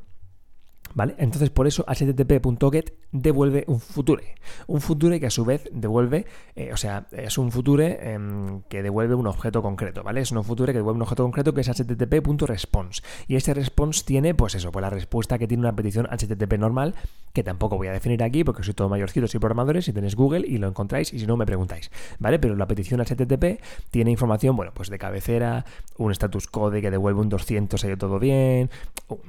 ¿Vale? 0.96 1.16
Entonces 1.18 1.50
por 1.50 1.68
eso 1.68 1.84
http.get 1.88 2.94
devuelve 3.12 3.64
un 3.68 3.80
future. 3.80 4.36
Un 4.68 4.82
future 4.82 5.20
que 5.20 5.28
a 5.28 5.30
su 5.30 5.46
vez 5.46 5.70
devuelve, 5.72 6.26
eh, 6.56 6.72
o 6.74 6.78
sea, 6.78 7.08
es 7.12 7.38
un 7.38 7.52
future 7.52 8.14
em, 8.14 8.62
que 8.70 8.84
devuelve 8.84 9.16
un 9.16 9.28
objeto 9.28 9.62
concreto, 9.62 10.04
¿vale? 10.04 10.22
Es 10.22 10.32
un 10.32 10.44
future 10.44 10.72
que 10.72 10.80
devuelve 10.80 10.98
un 10.98 11.02
objeto 11.04 11.24
concreto 11.24 11.54
que 11.54 11.62
es 11.62 11.68
http.response. 11.68 13.02
Y 13.28 13.36
este 13.36 13.54
response 13.54 14.04
tiene, 14.06 14.36
pues 14.36 14.56
eso, 14.56 14.72
pues 14.72 14.82
la 14.82 14.90
respuesta 14.90 15.38
que 15.40 15.48
tiene 15.48 15.62
una 15.62 15.76
petición 15.76 16.08
HTTP 16.08 16.58
normal, 16.58 16.96
que 17.34 17.44
tampoco 17.44 17.78
voy 17.78 17.88
a 17.88 17.92
definir 17.92 18.22
aquí 18.24 18.44
porque 18.44 18.64
soy 18.64 18.74
todo 18.74 18.90
mayorcitos 18.90 19.34
y 19.34 19.40
programadores, 19.40 19.86
si 19.86 19.94
tenéis 19.94 20.16
Google 20.16 20.46
y 20.48 20.58
lo 20.58 20.68
encontráis 20.68 21.14
y 21.14 21.20
si 21.20 21.26
no 21.26 21.38
me 21.38 21.46
preguntáis, 21.46 21.90
¿vale? 22.20 22.40
Pero 22.40 22.56
la 22.56 22.68
petición 22.68 23.02
HTTP 23.02 23.62
tiene 23.90 24.12
información, 24.12 24.56
bueno, 24.56 24.72
pues 24.74 24.90
de 24.90 25.00
cabecera, 25.00 25.66
un 25.98 26.12
status 26.12 26.48
code 26.48 26.82
que 26.82 26.92
devuelve 26.92 27.22
un 27.22 27.30
200, 27.30 27.84
ha 27.84 27.88
ido 27.88 27.98
todo 27.98 28.20
bien, 28.20 28.70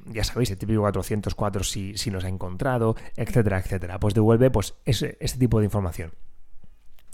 ya 0.07 0.25
sabéis, 0.25 0.51
el 0.51 0.59
típico 0.59 0.81
404 0.81 1.54
si, 1.63 1.95
nos 2.11 2.25
ha 2.25 2.29
encontrado, 2.29 2.97
etcétera, 3.17 3.61
etcétera. 3.61 4.01
Pues 4.01 4.15
devuelve 4.15 4.51
pues, 4.51 4.75
ese, 4.85 5.17
este 5.21 5.39
tipo 5.39 5.61
de 5.61 5.67
información 5.67 6.13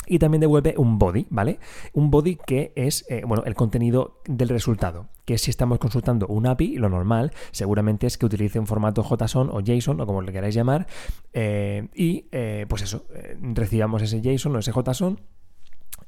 y 0.06 0.18
también 0.18 0.40
devuelve 0.40 0.74
un 0.76 0.98
body, 0.98 1.26
¿vale? 1.30 1.60
Un 1.92 2.10
body 2.10 2.36
que 2.36 2.72
es, 2.74 3.04
eh, 3.08 3.22
bueno, 3.24 3.44
el 3.46 3.54
contenido 3.54 4.20
del 4.26 4.48
resultado. 4.48 5.08
Que 5.24 5.38
si 5.38 5.50
estamos 5.50 5.78
consultando 5.78 6.26
un 6.26 6.48
API, 6.48 6.78
lo 6.78 6.88
normal 6.88 7.32
seguramente 7.52 8.08
es 8.08 8.18
que 8.18 8.26
utilice 8.26 8.58
un 8.58 8.66
formato 8.66 9.04
JSON 9.04 9.50
o 9.52 9.60
JSON 9.60 10.00
o 10.00 10.06
como 10.06 10.22
le 10.22 10.32
queráis 10.32 10.54
llamar. 10.54 10.88
Eh, 11.32 11.88
y, 11.94 12.26
eh, 12.32 12.66
pues 12.68 12.82
eso, 12.82 13.06
recibamos 13.40 14.02
ese 14.02 14.20
JSON 14.20 14.56
o 14.56 14.58
ese 14.58 14.72
JSON 14.72 15.20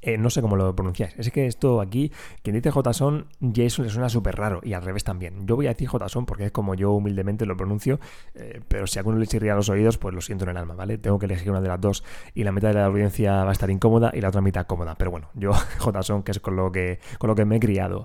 Eh, 0.02 0.18
no 0.18 0.30
sé 0.30 0.42
cómo 0.42 0.56
lo 0.56 0.74
pronunciáis. 0.74 1.14
Es 1.16 1.30
que 1.30 1.46
esto 1.46 1.80
aquí, 1.80 2.12
quien 2.42 2.56
dice 2.56 2.70
JSON, 2.72 3.28
JSON 3.40 3.84
le 3.84 3.90
suena 3.90 4.08
súper 4.08 4.34
raro 4.34 4.60
y 4.64 4.72
al 4.72 4.82
revés 4.82 5.04
también. 5.04 5.46
Yo 5.46 5.54
voy 5.54 5.66
a 5.66 5.70
decir 5.70 5.88
JSON 5.88 6.26
porque 6.26 6.46
es 6.46 6.52
como 6.52 6.74
yo 6.74 6.90
humildemente 6.90 7.46
lo 7.46 7.56
pronuncio, 7.56 8.00
eh, 8.34 8.60
pero 8.66 8.88
si 8.88 8.98
a 8.98 9.00
alguno 9.00 9.18
le 9.18 9.26
chirría 9.28 9.54
los 9.54 9.68
oídos, 9.68 9.98
pues 9.98 10.12
lo 10.12 10.20
siento 10.20 10.44
en 10.44 10.50
el 10.50 10.56
alma, 10.56 10.74
¿vale? 10.74 10.98
Tengo 10.98 11.20
que 11.20 11.26
elegir 11.26 11.50
una 11.50 11.60
de 11.60 11.68
las 11.68 11.80
dos 11.80 12.04
y 12.34 12.42
la 12.42 12.50
mitad 12.50 12.68
de 12.68 12.74
la 12.74 12.86
audiencia 12.86 13.44
va 13.44 13.50
a 13.50 13.52
estar 13.52 13.70
incómoda 13.70 14.10
y 14.12 14.20
la 14.20 14.28
otra 14.28 14.40
mitad 14.40 14.66
cómoda. 14.66 14.96
Pero 14.96 15.12
bueno, 15.12 15.30
yo 15.34 15.52
JSON, 15.78 16.24
que 16.24 16.32
es 16.32 16.40
con 16.40 16.56
lo 16.56 16.72
que, 16.72 16.98
con 17.18 17.28
lo 17.28 17.36
que 17.36 17.44
me 17.44 17.56
he 17.56 17.60
criado. 17.60 18.04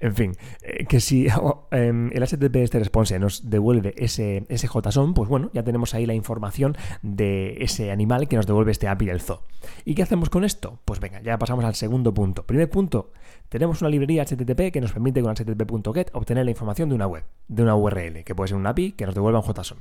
En 0.00 0.16
fin, 0.16 0.32
eh, 0.62 0.84
que 0.86 0.98
si 0.98 1.28
oh, 1.40 1.68
em, 1.70 2.10
el 2.12 2.24
HTTP 2.24 2.56
este 2.56 2.80
response 2.80 3.18
nos 3.20 3.48
devuelve 3.48 3.94
ese, 3.96 4.46
ese 4.48 4.66
JSON, 4.66 5.14
pues 5.14 5.28
bueno, 5.28 5.50
ya 5.54 5.62
tenemos 5.62 5.94
ahí 5.94 6.06
la 6.06 6.14
información 6.14 6.76
de 7.02 7.58
ese 7.60 7.92
animal 7.92 8.26
que 8.26 8.34
nos 8.34 8.48
devuelve 8.48 8.72
este 8.72 8.88
API 8.88 9.06
del 9.06 9.20
zoo. 9.20 9.42
¿Y 9.84 9.94
qué 9.94 10.02
hacemos 10.02 10.30
con 10.30 10.44
esto? 10.44 10.80
Pues 10.84 11.00
venga, 11.00 11.20
ya 11.22 11.35
pasamos 11.38 11.64
al 11.64 11.74
segundo 11.74 12.12
punto. 12.12 12.44
Primer 12.46 12.68
punto, 12.70 13.12
tenemos 13.48 13.80
una 13.80 13.90
librería 13.90 14.24
HTTP 14.24 14.72
que 14.72 14.80
nos 14.80 14.92
permite 14.92 15.22
con 15.22 15.34
http.get 15.34 16.10
obtener 16.12 16.44
la 16.44 16.50
información 16.50 16.88
de 16.88 16.94
una 16.94 17.06
web, 17.06 17.24
de 17.48 17.62
una 17.62 17.76
URL, 17.76 18.24
que 18.24 18.34
puede 18.34 18.48
ser 18.48 18.56
un 18.56 18.66
API 18.66 18.92
que 18.92 19.06
nos 19.06 19.14
devuelva 19.14 19.40
un 19.40 19.44
JSON. 19.44 19.78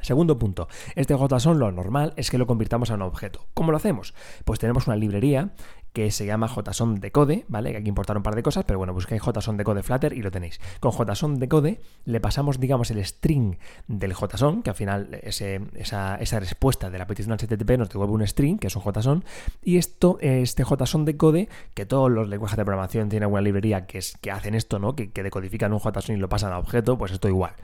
Segundo 0.00 0.38
punto, 0.38 0.68
este 0.96 1.16
JSON 1.16 1.58
lo 1.58 1.72
normal 1.72 2.12
es 2.16 2.30
que 2.30 2.36
lo 2.36 2.46
convirtamos 2.46 2.90
a 2.90 2.94
un 2.94 3.02
objeto. 3.02 3.46
¿Cómo 3.54 3.70
lo 3.70 3.78
hacemos? 3.78 4.14
Pues 4.44 4.58
tenemos 4.58 4.86
una 4.86 4.96
librería 4.96 5.54
que 5.94 6.10
se 6.10 6.26
llama 6.26 6.48
JSON 6.48 6.96
Decode, 6.96 7.44
¿vale? 7.48 7.70
Que 7.70 7.76
hay 7.78 7.82
que 7.84 7.88
importar 7.88 8.16
un 8.16 8.24
par 8.24 8.34
de 8.34 8.42
cosas, 8.42 8.64
pero 8.64 8.78
bueno, 8.78 8.92
busquéis 8.92 9.22
JSON 9.22 9.56
Decode 9.56 9.84
Flutter 9.84 10.12
y 10.12 10.22
lo 10.22 10.30
tenéis. 10.32 10.60
Con 10.80 10.90
JSON 10.90 11.38
Decode 11.38 11.80
le 12.04 12.20
pasamos, 12.20 12.58
digamos, 12.58 12.90
el 12.90 13.02
string 13.04 13.56
del 13.86 14.12
JSON, 14.12 14.62
que 14.62 14.70
al 14.70 14.76
final 14.76 15.20
esa, 15.22 16.18
respuesta 16.40 16.90
de 16.90 16.98
la 16.98 17.06
petición 17.06 17.38
HTTP 17.38 17.78
nos 17.78 17.88
devuelve 17.88 18.12
un 18.12 18.26
string, 18.26 18.58
que 18.58 18.66
es 18.66 18.76
un 18.76 18.82
JSON, 18.82 19.24
y 19.62 19.78
esto, 19.78 20.18
este 20.20 20.64
JSON 20.64 21.04
Decode, 21.04 21.48
que 21.74 21.86
todos 21.86 22.10
los 22.10 22.28
lenguajes 22.28 22.56
de 22.56 22.64
programación 22.64 23.08
tienen 23.08 23.30
una 23.30 23.40
librería 23.40 23.86
que, 23.86 23.98
es, 23.98 24.18
que 24.20 24.32
hacen 24.32 24.56
esto, 24.56 24.80
¿no? 24.80 24.96
Que, 24.96 25.12
que 25.12 25.22
decodifican 25.22 25.72
un 25.72 25.78
JSON 25.78 26.16
y 26.16 26.18
lo 26.18 26.28
pasan 26.28 26.52
a 26.52 26.58
objeto, 26.58 26.98
pues 26.98 27.12
esto 27.12 27.28
igual 27.28 27.54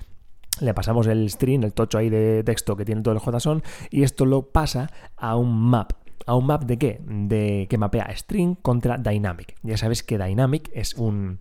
le 0.60 0.74
pasamos 0.74 1.06
el 1.06 1.28
string, 1.30 1.64
el 1.64 1.72
tocho 1.72 1.98
ahí 1.98 2.10
de 2.10 2.44
texto 2.44 2.76
que 2.76 2.84
tiene 2.84 3.02
todo 3.02 3.14
el 3.14 3.20
JSON, 3.20 3.62
y 3.90 4.02
esto 4.02 4.26
lo 4.26 4.42
pasa 4.42 4.90
a 5.16 5.36
un 5.36 5.70
map. 5.70 5.92
¿A 6.30 6.36
un 6.36 6.46
map 6.46 6.62
de 6.62 6.78
qué? 6.78 7.00
De 7.04 7.66
que 7.68 7.76
mapea 7.76 8.08
string 8.14 8.54
contra 8.54 8.98
dynamic. 8.98 9.56
Ya 9.64 9.76
sabes 9.76 10.04
que 10.04 10.16
dynamic 10.16 10.70
es 10.72 10.94
un 10.94 11.40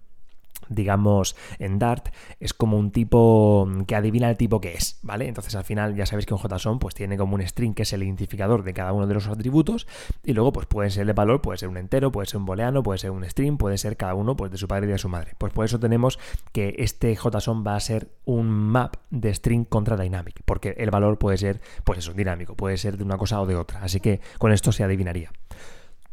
digamos, 0.70 1.36
en 1.58 1.80
Dart 1.80 2.10
es 2.40 2.54
como 2.54 2.78
un 2.78 2.92
tipo 2.92 3.68
que 3.88 3.96
adivina 3.96 4.30
el 4.30 4.38
tipo 4.38 4.62
que 4.62 4.74
es, 4.74 5.00
¿vale? 5.02 5.28
Entonces 5.28 5.56
al 5.56 5.64
final 5.64 5.96
ya 5.96 6.06
sabéis 6.06 6.26
que 6.26 6.34
un 6.34 6.40
JSON 6.40 6.80
pues 6.80 6.96
tiene 6.96 7.18
como 7.18 7.36
un 7.36 7.46
string 7.46 7.74
que 7.74 7.84
es 7.84 7.94
el 7.94 8.04
identificador 8.04 8.64
de 8.64 8.74
cada 8.74 8.94
uno 8.94 9.08
de 9.08 9.14
los 9.14 9.28
atributos 9.28 9.88
y 10.24 10.34
luego 10.34 10.54
pues 10.54 10.68
puede 10.68 10.90
ser 10.90 11.06
de 11.06 11.14
valor, 11.14 11.42
puede 11.42 11.58
ser 11.58 11.70
un 11.70 11.78
entero, 11.78 12.12
puede 12.12 12.28
ser 12.28 12.38
un 12.38 12.46
booleano, 12.46 12.84
puede 12.84 13.00
ser 13.00 13.12
un 13.12 13.24
string, 13.26 13.58
puede 13.58 13.78
ser 13.78 13.98
cada 13.98 14.14
uno 14.14 14.36
pues 14.36 14.52
de 14.52 14.58
su 14.58 14.68
padre 14.68 14.88
y 14.88 14.92
de 14.92 14.98
su 14.98 15.10
madre. 15.10 15.34
Pues 15.38 15.52
por 15.54 15.66
eso 15.66 15.80
tenemos 15.80 16.20
que 16.52 16.76
este 16.78 17.16
JSON 17.16 17.66
va 17.66 17.76
a 17.76 17.80
ser 17.80 18.10
un 18.26 18.50
map 18.50 18.96
de 19.10 19.34
string 19.34 19.66
contra 19.66 19.98
dynamic, 19.98 20.42
porque 20.46 20.76
el 20.78 20.92
valor 20.92 21.18
puede 21.18 21.38
ser 21.38 21.62
pues 21.84 22.00
eso, 22.00 22.14
dinámico, 22.14 22.56
puede 22.56 22.78
ser 22.78 22.98
de 22.98 23.04
una 23.04 23.18
cosa 23.18 23.42
o 23.42 23.46
de 23.46 23.56
otra, 23.56 23.82
así 23.82 24.00
que 24.00 24.22
con 24.38 24.52
esto 24.52 24.72
se 24.72 24.84
adivinaría. 24.84 25.32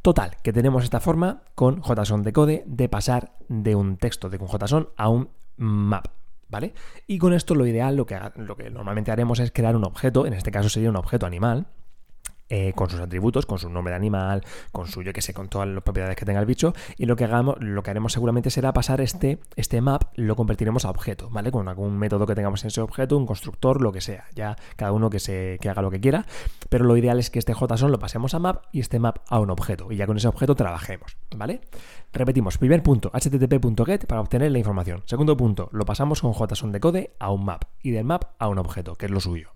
Total, 0.07 0.37
que 0.41 0.53
tenemos 0.53 0.85
esta 0.85 1.01
forma 1.01 1.43
con 1.57 1.83
JSON 1.83 2.23
Decode 2.23 2.63
de 2.65 2.89
pasar 2.89 3.33
de 3.49 3.75
un 3.75 3.97
texto 3.97 4.31
de 4.31 4.39
un 4.39 4.47
JSON 4.47 4.91
a 4.97 5.09
un 5.09 5.31
map. 5.57 6.07
¿Vale? 6.49 6.75
Y 7.09 7.19
con 7.19 7.33
esto 7.33 7.57
lo 7.57 7.67
ideal, 7.67 7.97
lo 7.97 8.07
que, 8.07 8.17
lo 8.37 8.57
que 8.57 8.71
normalmente 8.71 9.11
haremos 9.11 9.41
es 9.41 9.51
crear 9.51 9.75
un 9.75 9.85
objeto, 9.85 10.25
en 10.25 10.35
este 10.35 10.53
caso 10.53 10.69
sería 10.69 10.91
un 10.91 10.97
objeto 10.97 11.27
animal, 11.27 11.67
eh, 12.49 12.73
con 12.75 12.89
sus 12.89 13.01
atributos, 13.01 13.47
con 13.47 13.59
su 13.59 13.69
nombre 13.69 13.93
de 13.93 13.97
animal, 13.97 14.45
con 14.73 14.87
su, 14.87 15.03
yo 15.03 15.13
que 15.13 15.23
sé, 15.23 15.35
con 15.35 15.49
todas 15.49 15.69
las 15.69 15.83
propiedades 15.83 16.17
que 16.17 16.25
tenga 16.25 16.41
el 16.41 16.47
bicho. 16.47 16.75
Y 16.97 17.07
lo 17.07 17.17
que 17.17 17.25
hagamos, 17.25 17.57
lo 17.61 17.83
que 17.83 17.91
haremos 17.91 18.13
seguramente 18.13 18.51
será 18.51 18.73
pasar 18.73 19.01
este, 19.01 19.39
este 19.57 19.81
map, 19.81 20.05
lo 20.15 20.37
convertiremos 20.37 20.85
a 20.85 20.91
objeto, 20.91 21.29
¿vale? 21.31 21.51
Con 21.51 21.69
algún 21.69 21.99
método 21.99 22.27
que 22.27 22.35
tengamos 22.35 22.63
en 22.65 22.69
ese 22.69 22.81
objeto, 22.81 23.17
un 23.17 23.27
constructor, 23.27 23.83
lo 23.83 23.93
que 23.93 24.01
sea. 24.01 24.27
Ya 24.35 24.57
cada 24.77 24.93
uno 24.93 25.11
que, 25.11 25.19
se, 25.19 25.59
que 25.61 25.69
haga 25.69 25.83
lo 25.83 25.91
que 25.91 26.01
quiera. 26.01 26.27
Pero 26.69 26.85
lo 26.85 26.97
ideal 26.97 27.19
es 27.19 27.31
que 27.31 27.39
este 27.39 27.55
JSON 27.55 27.91
lo 27.91 27.99
pasemos 27.99 28.35
a 28.35 28.39
map 28.39 28.65
y 28.73 28.81
este 28.81 28.99
map 28.99 29.19
a 29.29 29.41
un 29.41 29.51
objeto. 29.51 29.91
Y 29.91 29.97
ya 29.97 30.07
con 30.07 30.17
ese 30.17 30.29
objeto 30.29 30.55
trabajemos, 30.55 31.17
¿vale? 31.37 31.61
Repetimos, 32.13 32.59
primer 32.59 32.83
punto, 32.83 33.11
http.get 33.13 34.07
para 34.07 34.21
obtener 34.21 34.53
la 34.53 34.59
información. 34.59 35.03
Segundo 35.07 35.37
punto, 35.37 35.69
lo 35.73 35.85
pasamos 35.85 36.21
con 36.21 36.33
JSON 36.33 36.73
de 36.73 36.81
code 36.81 37.11
a 37.19 37.31
un 37.31 37.45
map 37.45 37.65
y 37.83 37.91
del 37.91 38.05
map 38.05 38.25
a 38.39 38.49
un 38.49 38.59
objeto, 38.59 38.95
que 38.95 39.07
es 39.07 39.13
lo 39.13 39.21
suyo. 39.21 39.56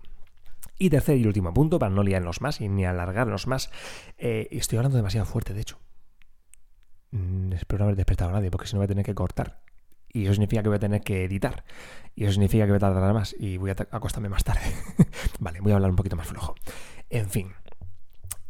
Y 0.81 0.89
tercer 0.89 1.15
y 1.15 1.27
último 1.27 1.53
punto, 1.53 1.77
para 1.77 1.93
no 1.93 2.01
liarnos 2.01 2.41
más 2.41 2.59
y 2.59 2.67
ni 2.67 2.85
alargarnos 2.85 3.45
más, 3.45 3.69
eh, 4.17 4.47
estoy 4.49 4.79
hablando 4.79 4.97
demasiado 4.97 5.27
fuerte, 5.27 5.53
de 5.53 5.61
hecho. 5.61 5.77
Mm, 7.11 7.53
espero 7.53 7.77
no 7.77 7.83
haber 7.83 7.97
despertado 7.97 8.31
a 8.31 8.33
nadie, 8.33 8.49
porque 8.49 8.65
si 8.65 8.73
no 8.73 8.79
voy 8.79 8.85
a 8.85 8.87
tener 8.87 9.05
que 9.05 9.13
cortar. 9.13 9.61
Y 10.11 10.23
eso 10.23 10.33
significa 10.33 10.63
que 10.63 10.69
voy 10.69 10.77
a 10.77 10.79
tener 10.79 11.01
que 11.01 11.23
editar. 11.23 11.65
Y 12.15 12.23
eso 12.23 12.33
significa 12.33 12.65
que 12.65 12.71
voy 12.71 12.77
a 12.77 12.79
tardar 12.79 13.13
más 13.13 13.35
y 13.37 13.57
voy 13.57 13.69
a 13.69 13.75
acostarme 13.91 14.27
más 14.27 14.43
tarde. 14.43 14.61
vale, 15.39 15.61
voy 15.61 15.71
a 15.71 15.75
hablar 15.75 15.91
un 15.91 15.97
poquito 15.97 16.15
más 16.15 16.25
flojo. 16.25 16.55
En 17.11 17.29
fin, 17.29 17.53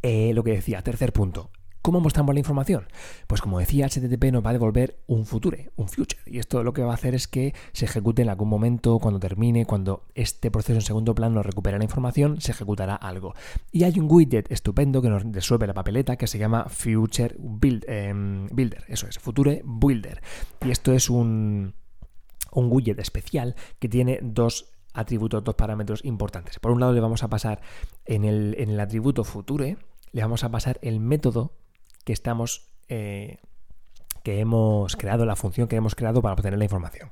eh, 0.00 0.32
lo 0.32 0.42
que 0.42 0.52
decía, 0.52 0.80
tercer 0.80 1.12
punto. 1.12 1.50
¿Cómo 1.82 1.98
mostramos 1.98 2.32
la 2.32 2.38
información? 2.38 2.84
Pues 3.26 3.40
como 3.40 3.58
decía, 3.58 3.88
HTTP 3.88 4.26
nos 4.30 4.46
va 4.46 4.50
a 4.50 4.52
devolver 4.52 5.02
un 5.08 5.26
future, 5.26 5.72
un 5.74 5.88
future. 5.88 6.22
Y 6.26 6.38
esto 6.38 6.62
lo 6.62 6.72
que 6.72 6.82
va 6.82 6.92
a 6.92 6.94
hacer 6.94 7.16
es 7.16 7.26
que 7.26 7.54
se 7.72 7.86
ejecute 7.86 8.22
en 8.22 8.28
algún 8.28 8.48
momento, 8.48 9.00
cuando 9.00 9.18
termine, 9.18 9.66
cuando 9.66 10.04
este 10.14 10.52
proceso 10.52 10.74
en 10.74 10.82
segundo 10.82 11.12
plano 11.12 11.42
recupera 11.42 11.78
la 11.78 11.84
información, 11.84 12.40
se 12.40 12.52
ejecutará 12.52 12.94
algo. 12.94 13.34
Y 13.72 13.82
hay 13.82 13.98
un 13.98 14.06
widget 14.08 14.50
estupendo 14.52 15.02
que 15.02 15.08
nos 15.08 15.24
resuelve 15.24 15.66
la 15.66 15.74
papeleta 15.74 16.14
que 16.14 16.28
se 16.28 16.38
llama 16.38 16.66
Future 16.68 17.34
em, 17.88 18.46
Builder. 18.52 18.84
Eso 18.86 19.08
es, 19.08 19.18
Future 19.18 19.62
Builder. 19.64 20.22
Y 20.64 20.70
esto 20.70 20.92
es 20.92 21.10
un, 21.10 21.74
un 22.52 22.66
widget 22.70 23.00
especial 23.00 23.56
que 23.80 23.88
tiene 23.88 24.20
dos 24.22 24.72
atributos, 24.94 25.42
dos 25.42 25.56
parámetros 25.56 26.04
importantes. 26.04 26.60
Por 26.60 26.70
un 26.70 26.78
lado 26.78 26.92
le 26.92 27.00
vamos 27.00 27.24
a 27.24 27.28
pasar 27.28 27.60
en 28.04 28.24
el, 28.24 28.54
en 28.58 28.70
el 28.70 28.78
atributo 28.78 29.24
future, 29.24 29.78
le 30.12 30.22
vamos 30.22 30.44
a 30.44 30.50
pasar 30.50 30.78
el 30.82 31.00
método 31.00 31.54
que 32.04 32.12
estamos, 32.12 32.68
eh, 32.88 33.38
que 34.22 34.40
hemos 34.40 34.96
creado, 34.96 35.24
la 35.26 35.36
función 35.36 35.68
que 35.68 35.76
hemos 35.76 35.94
creado 35.94 36.22
para 36.22 36.34
obtener 36.34 36.58
la 36.58 36.64
información. 36.64 37.10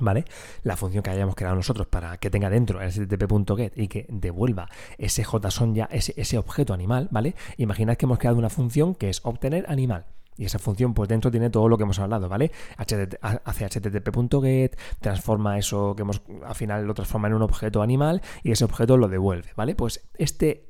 ¿Vale? 0.00 0.26
La 0.62 0.76
función 0.76 1.02
que 1.02 1.10
hayamos 1.10 1.34
creado 1.34 1.56
nosotros 1.56 1.86
para 1.86 2.18
que 2.18 2.30
tenga 2.30 2.50
dentro 2.50 2.80
el 2.80 2.92
http.get 2.92 3.72
y 3.74 3.88
que 3.88 4.06
devuelva 4.10 4.68
ese 4.98 5.24
JSON 5.24 5.74
ya, 5.74 5.88
ese, 5.90 6.12
ese 6.16 6.38
objeto 6.38 6.74
animal, 6.74 7.08
¿vale? 7.10 7.34
Imaginad 7.56 7.96
que 7.96 8.04
hemos 8.04 8.18
creado 8.18 8.38
una 8.38 8.50
función 8.50 8.94
que 8.94 9.08
es 9.08 9.20
obtener 9.24 9.64
animal. 9.68 10.04
Y 10.38 10.44
esa 10.44 10.60
función, 10.60 10.94
pues 10.94 11.08
dentro 11.08 11.32
tiene 11.32 11.50
todo 11.50 11.68
lo 11.68 11.76
que 11.76 11.82
hemos 11.82 11.98
hablado, 11.98 12.28
¿vale? 12.28 12.52
hace 12.76 13.68
http.get, 13.68 14.78
transforma 15.00 15.58
eso 15.58 15.96
que 15.96 16.02
hemos, 16.02 16.22
al 16.46 16.54
final 16.54 16.86
lo 16.86 16.94
transforma 16.94 17.26
en 17.26 17.34
un 17.34 17.42
objeto 17.42 17.82
animal 17.82 18.22
y 18.44 18.52
ese 18.52 18.64
objeto 18.64 18.96
lo 18.96 19.08
devuelve, 19.08 19.50
¿vale? 19.56 19.74
Pues 19.74 20.08
este 20.16 20.68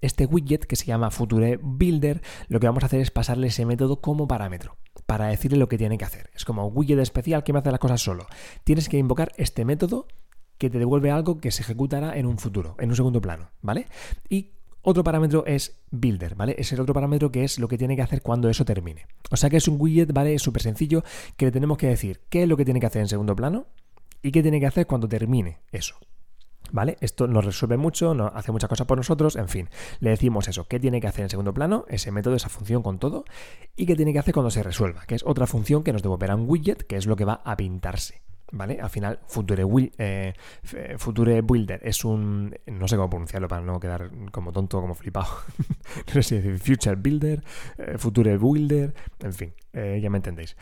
este 0.00 0.26
widget 0.26 0.64
que 0.64 0.76
se 0.76 0.86
llama 0.86 1.10
Future 1.10 1.58
Builder, 1.62 2.22
lo 2.48 2.60
que 2.60 2.66
vamos 2.66 2.82
a 2.82 2.86
hacer 2.86 3.00
es 3.00 3.10
pasarle 3.10 3.48
ese 3.48 3.66
método 3.66 4.00
como 4.00 4.28
parámetro 4.28 4.76
para 5.06 5.28
decirle 5.28 5.58
lo 5.58 5.68
que 5.68 5.78
tiene 5.78 5.98
que 5.98 6.04
hacer. 6.04 6.30
Es 6.34 6.44
como 6.44 6.66
un 6.66 6.76
widget 6.76 6.98
especial 6.98 7.44
que 7.44 7.52
me 7.52 7.60
hace 7.60 7.70
las 7.70 7.80
cosas 7.80 8.00
solo. 8.00 8.26
Tienes 8.64 8.88
que 8.88 8.98
invocar 8.98 9.32
este 9.36 9.64
método 9.64 10.06
que 10.58 10.70
te 10.70 10.78
devuelve 10.78 11.10
algo 11.10 11.40
que 11.40 11.50
se 11.50 11.62
ejecutará 11.62 12.16
en 12.18 12.26
un 12.26 12.38
futuro, 12.38 12.76
en 12.78 12.90
un 12.90 12.96
segundo 12.96 13.20
plano, 13.20 13.50
¿vale? 13.62 13.86
Y 14.28 14.50
otro 14.82 15.04
parámetro 15.04 15.44
es 15.46 15.80
builder, 15.90 16.34
¿vale? 16.34 16.54
Es 16.58 16.72
el 16.72 16.80
otro 16.80 16.94
parámetro 16.94 17.30
que 17.30 17.44
es 17.44 17.58
lo 17.58 17.68
que 17.68 17.78
tiene 17.78 17.96
que 17.96 18.02
hacer 18.02 18.22
cuando 18.22 18.48
eso 18.48 18.64
termine. 18.64 19.06
O 19.30 19.36
sea 19.36 19.50
que 19.50 19.56
es 19.56 19.68
un 19.68 19.76
widget, 19.80 20.12
¿vale? 20.12 20.34
Es 20.34 20.42
súper 20.42 20.62
sencillo 20.62 21.04
que 21.36 21.46
le 21.46 21.52
tenemos 21.52 21.78
que 21.78 21.88
decir 21.88 22.20
qué 22.28 22.42
es 22.42 22.48
lo 22.48 22.56
que 22.56 22.64
tiene 22.64 22.80
que 22.80 22.86
hacer 22.86 23.02
en 23.02 23.08
segundo 23.08 23.36
plano 23.36 23.66
y 24.22 24.32
qué 24.32 24.42
tiene 24.42 24.60
que 24.60 24.66
hacer 24.66 24.86
cuando 24.86 25.08
termine 25.08 25.58
eso. 25.72 25.96
¿Vale? 26.70 26.96
Esto 27.00 27.26
nos 27.26 27.44
resuelve 27.44 27.76
mucho, 27.76 28.14
nos 28.14 28.30
hace 28.34 28.52
muchas 28.52 28.68
cosas 28.68 28.86
por 28.86 28.98
nosotros, 28.98 29.36
en 29.36 29.48
fin, 29.48 29.68
le 30.00 30.10
decimos 30.10 30.48
eso, 30.48 30.66
qué 30.68 30.78
tiene 30.78 31.00
que 31.00 31.06
hacer 31.06 31.22
en 31.22 31.30
segundo 31.30 31.54
plano, 31.54 31.84
ese 31.88 32.12
método, 32.12 32.34
esa 32.34 32.48
función 32.48 32.82
con 32.82 32.98
todo, 32.98 33.24
y 33.76 33.86
qué 33.86 33.96
tiene 33.96 34.12
que 34.12 34.18
hacer 34.18 34.34
cuando 34.34 34.50
se 34.50 34.62
resuelva, 34.62 35.04
que 35.06 35.14
es 35.14 35.24
otra 35.24 35.46
función 35.46 35.82
que 35.82 35.92
nos 35.92 36.02
devolverá 36.02 36.34
un 36.34 36.48
widget, 36.48 36.86
que 36.86 36.96
es 36.96 37.06
lo 37.06 37.16
que 37.16 37.24
va 37.24 37.40
a 37.44 37.56
pintarse. 37.56 38.22
¿Vale? 38.50 38.78
Al 38.80 38.88
final, 38.88 39.18
Future, 39.26 39.66
eh, 39.98 40.32
Future 40.96 41.42
Builder 41.42 41.80
es 41.82 42.02
un. 42.02 42.54
No 42.66 42.88
sé 42.88 42.96
cómo 42.96 43.10
pronunciarlo 43.10 43.46
para 43.46 43.60
no 43.60 43.78
quedar 43.78 44.10
como 44.32 44.52
tonto, 44.52 44.80
como 44.80 44.94
flipado. 44.94 45.28
no 46.06 46.12
sé 46.14 46.22
si 46.22 46.36
decir 46.36 46.58
Future 46.58 46.96
Builder, 46.96 47.44
eh, 47.76 47.98
Future 47.98 48.38
Builder, 48.38 48.94
en 49.20 49.32
fin, 49.34 49.52
eh, 49.74 50.00
ya 50.02 50.08
me 50.08 50.16
entendéis. 50.16 50.56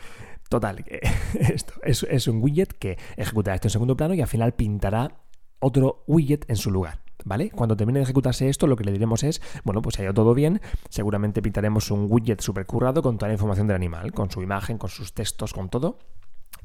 Total, 0.49 0.83
esto 1.39 1.73
es, 1.81 2.03
es 2.03 2.27
un 2.27 2.41
widget 2.43 2.73
que 2.73 2.97
ejecutará 3.15 3.55
esto 3.55 3.67
en 3.67 3.71
segundo 3.71 3.95
plano 3.95 4.13
y 4.15 4.21
al 4.21 4.27
final 4.27 4.53
pintará 4.53 5.11
otro 5.59 6.03
widget 6.07 6.49
en 6.49 6.55
su 6.55 6.71
lugar. 6.71 7.01
¿Vale? 7.25 7.49
Cuando 7.49 7.75
termine 7.75 7.99
de 7.99 8.03
ejecutarse 8.03 8.47
esto, 8.47 8.67
lo 8.67 8.77
que 8.77 8.85
le 8.85 8.91
diremos 8.93 9.23
es, 9.23 9.41
bueno, 9.65 9.81
pues 9.81 9.99
ha 9.99 10.03
ido 10.03 10.13
todo 10.13 10.33
bien, 10.33 10.61
seguramente 10.89 11.41
pintaremos 11.41 11.91
un 11.91 12.07
widget 12.09 12.39
super 12.39 12.65
currado 12.65 13.01
con 13.01 13.17
toda 13.17 13.27
la 13.27 13.33
información 13.33 13.67
del 13.67 13.75
animal, 13.75 14.13
con 14.13 14.31
su 14.31 14.41
imagen, 14.41 14.77
con 14.77 14.89
sus 14.89 15.13
textos, 15.13 15.51
con 15.51 15.67
todo. 15.67 15.99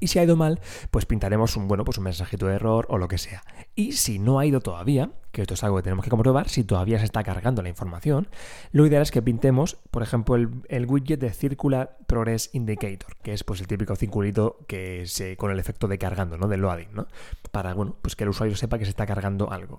Y 0.03 0.09
si 0.09 0.19
ha 0.19 0.25
ido 0.25 0.35
mal, 0.35 0.59
pues 0.91 1.07
pintaremos 1.07 1.57
un, 1.57 1.69
bueno, 1.69 1.85
pues 1.85 1.97
un 1.97 2.03
mensajito 2.03 2.47
de 2.49 2.57
error 2.57 2.87
o 2.89 2.99
lo 2.99 3.07
que 3.07 3.19
sea. 3.19 3.45
Y 3.77 3.93
si 3.93 4.19
no 4.19 4.41
ha 4.41 4.45
ido 4.45 4.61
todavía, 4.61 5.13
que 5.31 5.43
esto 5.43 5.55
es 5.55 5.63
algo 5.63 5.77
que 5.77 5.85
tenemos 5.85 6.03
que 6.05 6.11
comprobar, 6.11 6.49
si 6.49 6.65
todavía 6.65 6.99
se 6.99 7.05
está 7.05 7.23
cargando 7.23 7.63
la 7.63 7.69
información, 7.69 8.27
lo 8.73 8.85
ideal 8.85 9.03
es 9.03 9.13
que 9.13 9.23
pintemos, 9.23 9.77
por 9.93 10.03
ejemplo, 10.03 10.35
el, 10.35 10.87
widget 10.87 11.21
de 11.21 11.31
Circular 11.31 11.99
Progress 12.09 12.51
Indicator, 12.53 13.17
que 13.23 13.33
es 13.33 13.45
pues 13.45 13.61
el 13.61 13.69
típico 13.69 13.95
circulito 13.95 14.59
que 14.67 15.07
se, 15.07 15.37
con 15.37 15.53
el 15.53 15.61
efecto 15.61 15.87
de 15.87 15.99
cargando, 15.99 16.37
¿no? 16.37 16.49
De 16.49 16.57
loading, 16.57 16.93
¿no? 16.93 17.07
Para, 17.53 17.73
bueno, 17.73 17.95
pues 18.03 18.17
que 18.17 18.25
el 18.25 18.31
usuario 18.31 18.57
sepa 18.57 18.79
que 18.79 18.85
se 18.87 18.91
está 18.91 19.07
cargando 19.07 19.53
algo. 19.53 19.79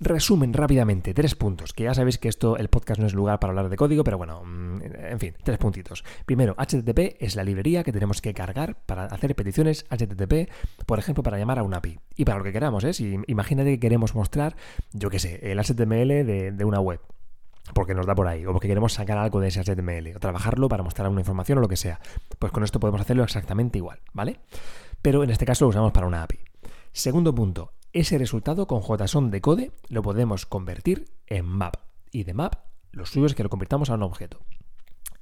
Resumen 0.00 0.52
rápidamente, 0.52 1.12
tres 1.12 1.34
puntos, 1.34 1.72
que 1.72 1.84
ya 1.84 1.94
sabéis 1.94 2.18
que 2.18 2.28
esto, 2.28 2.56
el 2.56 2.68
podcast 2.68 3.00
no 3.00 3.06
es 3.06 3.14
lugar 3.14 3.40
para 3.40 3.50
hablar 3.50 3.68
de 3.68 3.76
código, 3.76 4.04
pero 4.04 4.16
bueno, 4.16 4.44
mm, 4.44 4.67
en 5.08 5.18
fin, 5.18 5.34
tres 5.42 5.58
puntitos. 5.58 6.04
Primero, 6.26 6.54
HTTP 6.58 7.16
es 7.20 7.36
la 7.36 7.44
librería 7.44 7.84
que 7.84 7.92
tenemos 7.92 8.20
que 8.20 8.34
cargar 8.34 8.76
para 8.86 9.06
hacer 9.06 9.34
peticiones 9.34 9.84
HTTP, 9.90 10.50
por 10.86 10.98
ejemplo, 10.98 11.22
para 11.22 11.38
llamar 11.38 11.58
a 11.58 11.62
una 11.62 11.78
API. 11.78 11.98
Y 12.16 12.24
para 12.24 12.38
lo 12.38 12.44
que 12.44 12.52
queramos, 12.52 12.84
¿eh? 12.84 12.92
Si, 12.92 13.18
imagínate 13.26 13.70
que 13.70 13.80
queremos 13.80 14.14
mostrar, 14.14 14.56
yo 14.92 15.10
qué 15.10 15.18
sé, 15.18 15.40
el 15.50 15.58
HTML 15.58 16.26
de, 16.26 16.52
de 16.52 16.64
una 16.64 16.80
web 16.80 17.00
porque 17.74 17.94
nos 17.94 18.06
da 18.06 18.14
por 18.14 18.26
ahí, 18.26 18.46
o 18.46 18.52
porque 18.52 18.66
queremos 18.68 18.94
sacar 18.94 19.18
algo 19.18 19.40
de 19.40 19.48
ese 19.48 19.62
HTML, 19.62 20.16
o 20.16 20.20
trabajarlo 20.20 20.68
para 20.68 20.82
mostrar 20.82 21.08
una 21.10 21.20
información 21.20 21.58
o 21.58 21.60
lo 21.60 21.68
que 21.68 21.76
sea. 21.76 22.00
Pues 22.38 22.50
con 22.50 22.64
esto 22.64 22.80
podemos 22.80 23.00
hacerlo 23.00 23.24
exactamente 23.24 23.78
igual, 23.78 24.00
¿vale? 24.14 24.40
Pero 25.02 25.22
en 25.22 25.30
este 25.30 25.44
caso 25.44 25.64
lo 25.64 25.70
usamos 25.70 25.92
para 25.92 26.06
una 26.06 26.22
API. 26.22 26.38
Segundo 26.92 27.34
punto, 27.34 27.72
ese 27.92 28.18
resultado 28.18 28.66
con 28.66 28.82
JSON 28.82 29.30
de 29.30 29.40
code 29.40 29.72
lo 29.88 30.02
podemos 30.02 30.46
convertir 30.46 31.06
en 31.26 31.44
map. 31.44 31.76
Y 32.10 32.24
de 32.24 32.34
map, 32.34 32.54
lo 32.92 33.06
suyo 33.06 33.26
es 33.26 33.34
que 33.34 33.42
lo 33.42 33.50
convirtamos 33.50 33.90
a 33.90 33.94
un 33.94 34.02
objeto. 34.02 34.40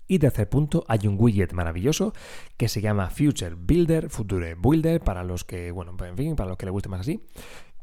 Y 0.09 0.19
tercer 0.19 0.49
punto, 0.49 0.85
hay 0.89 1.07
un 1.07 1.17
widget 1.19 1.53
maravilloso 1.53 2.13
que 2.57 2.69
se 2.69 2.81
llama 2.81 3.11
Future 3.11 3.57
Builder, 3.57 4.09
Future 4.09 4.55
Builder, 4.55 5.01
para 5.01 5.25
los 5.25 5.45
que, 5.45 5.71
bueno, 5.73 5.97
en 6.01 6.17
fin, 6.17 6.37
para 6.37 6.49
los 6.49 6.59
que 6.59 6.67
le 6.67 6.73
guste 6.73 6.89
más 6.89 7.01
así, 7.01 7.25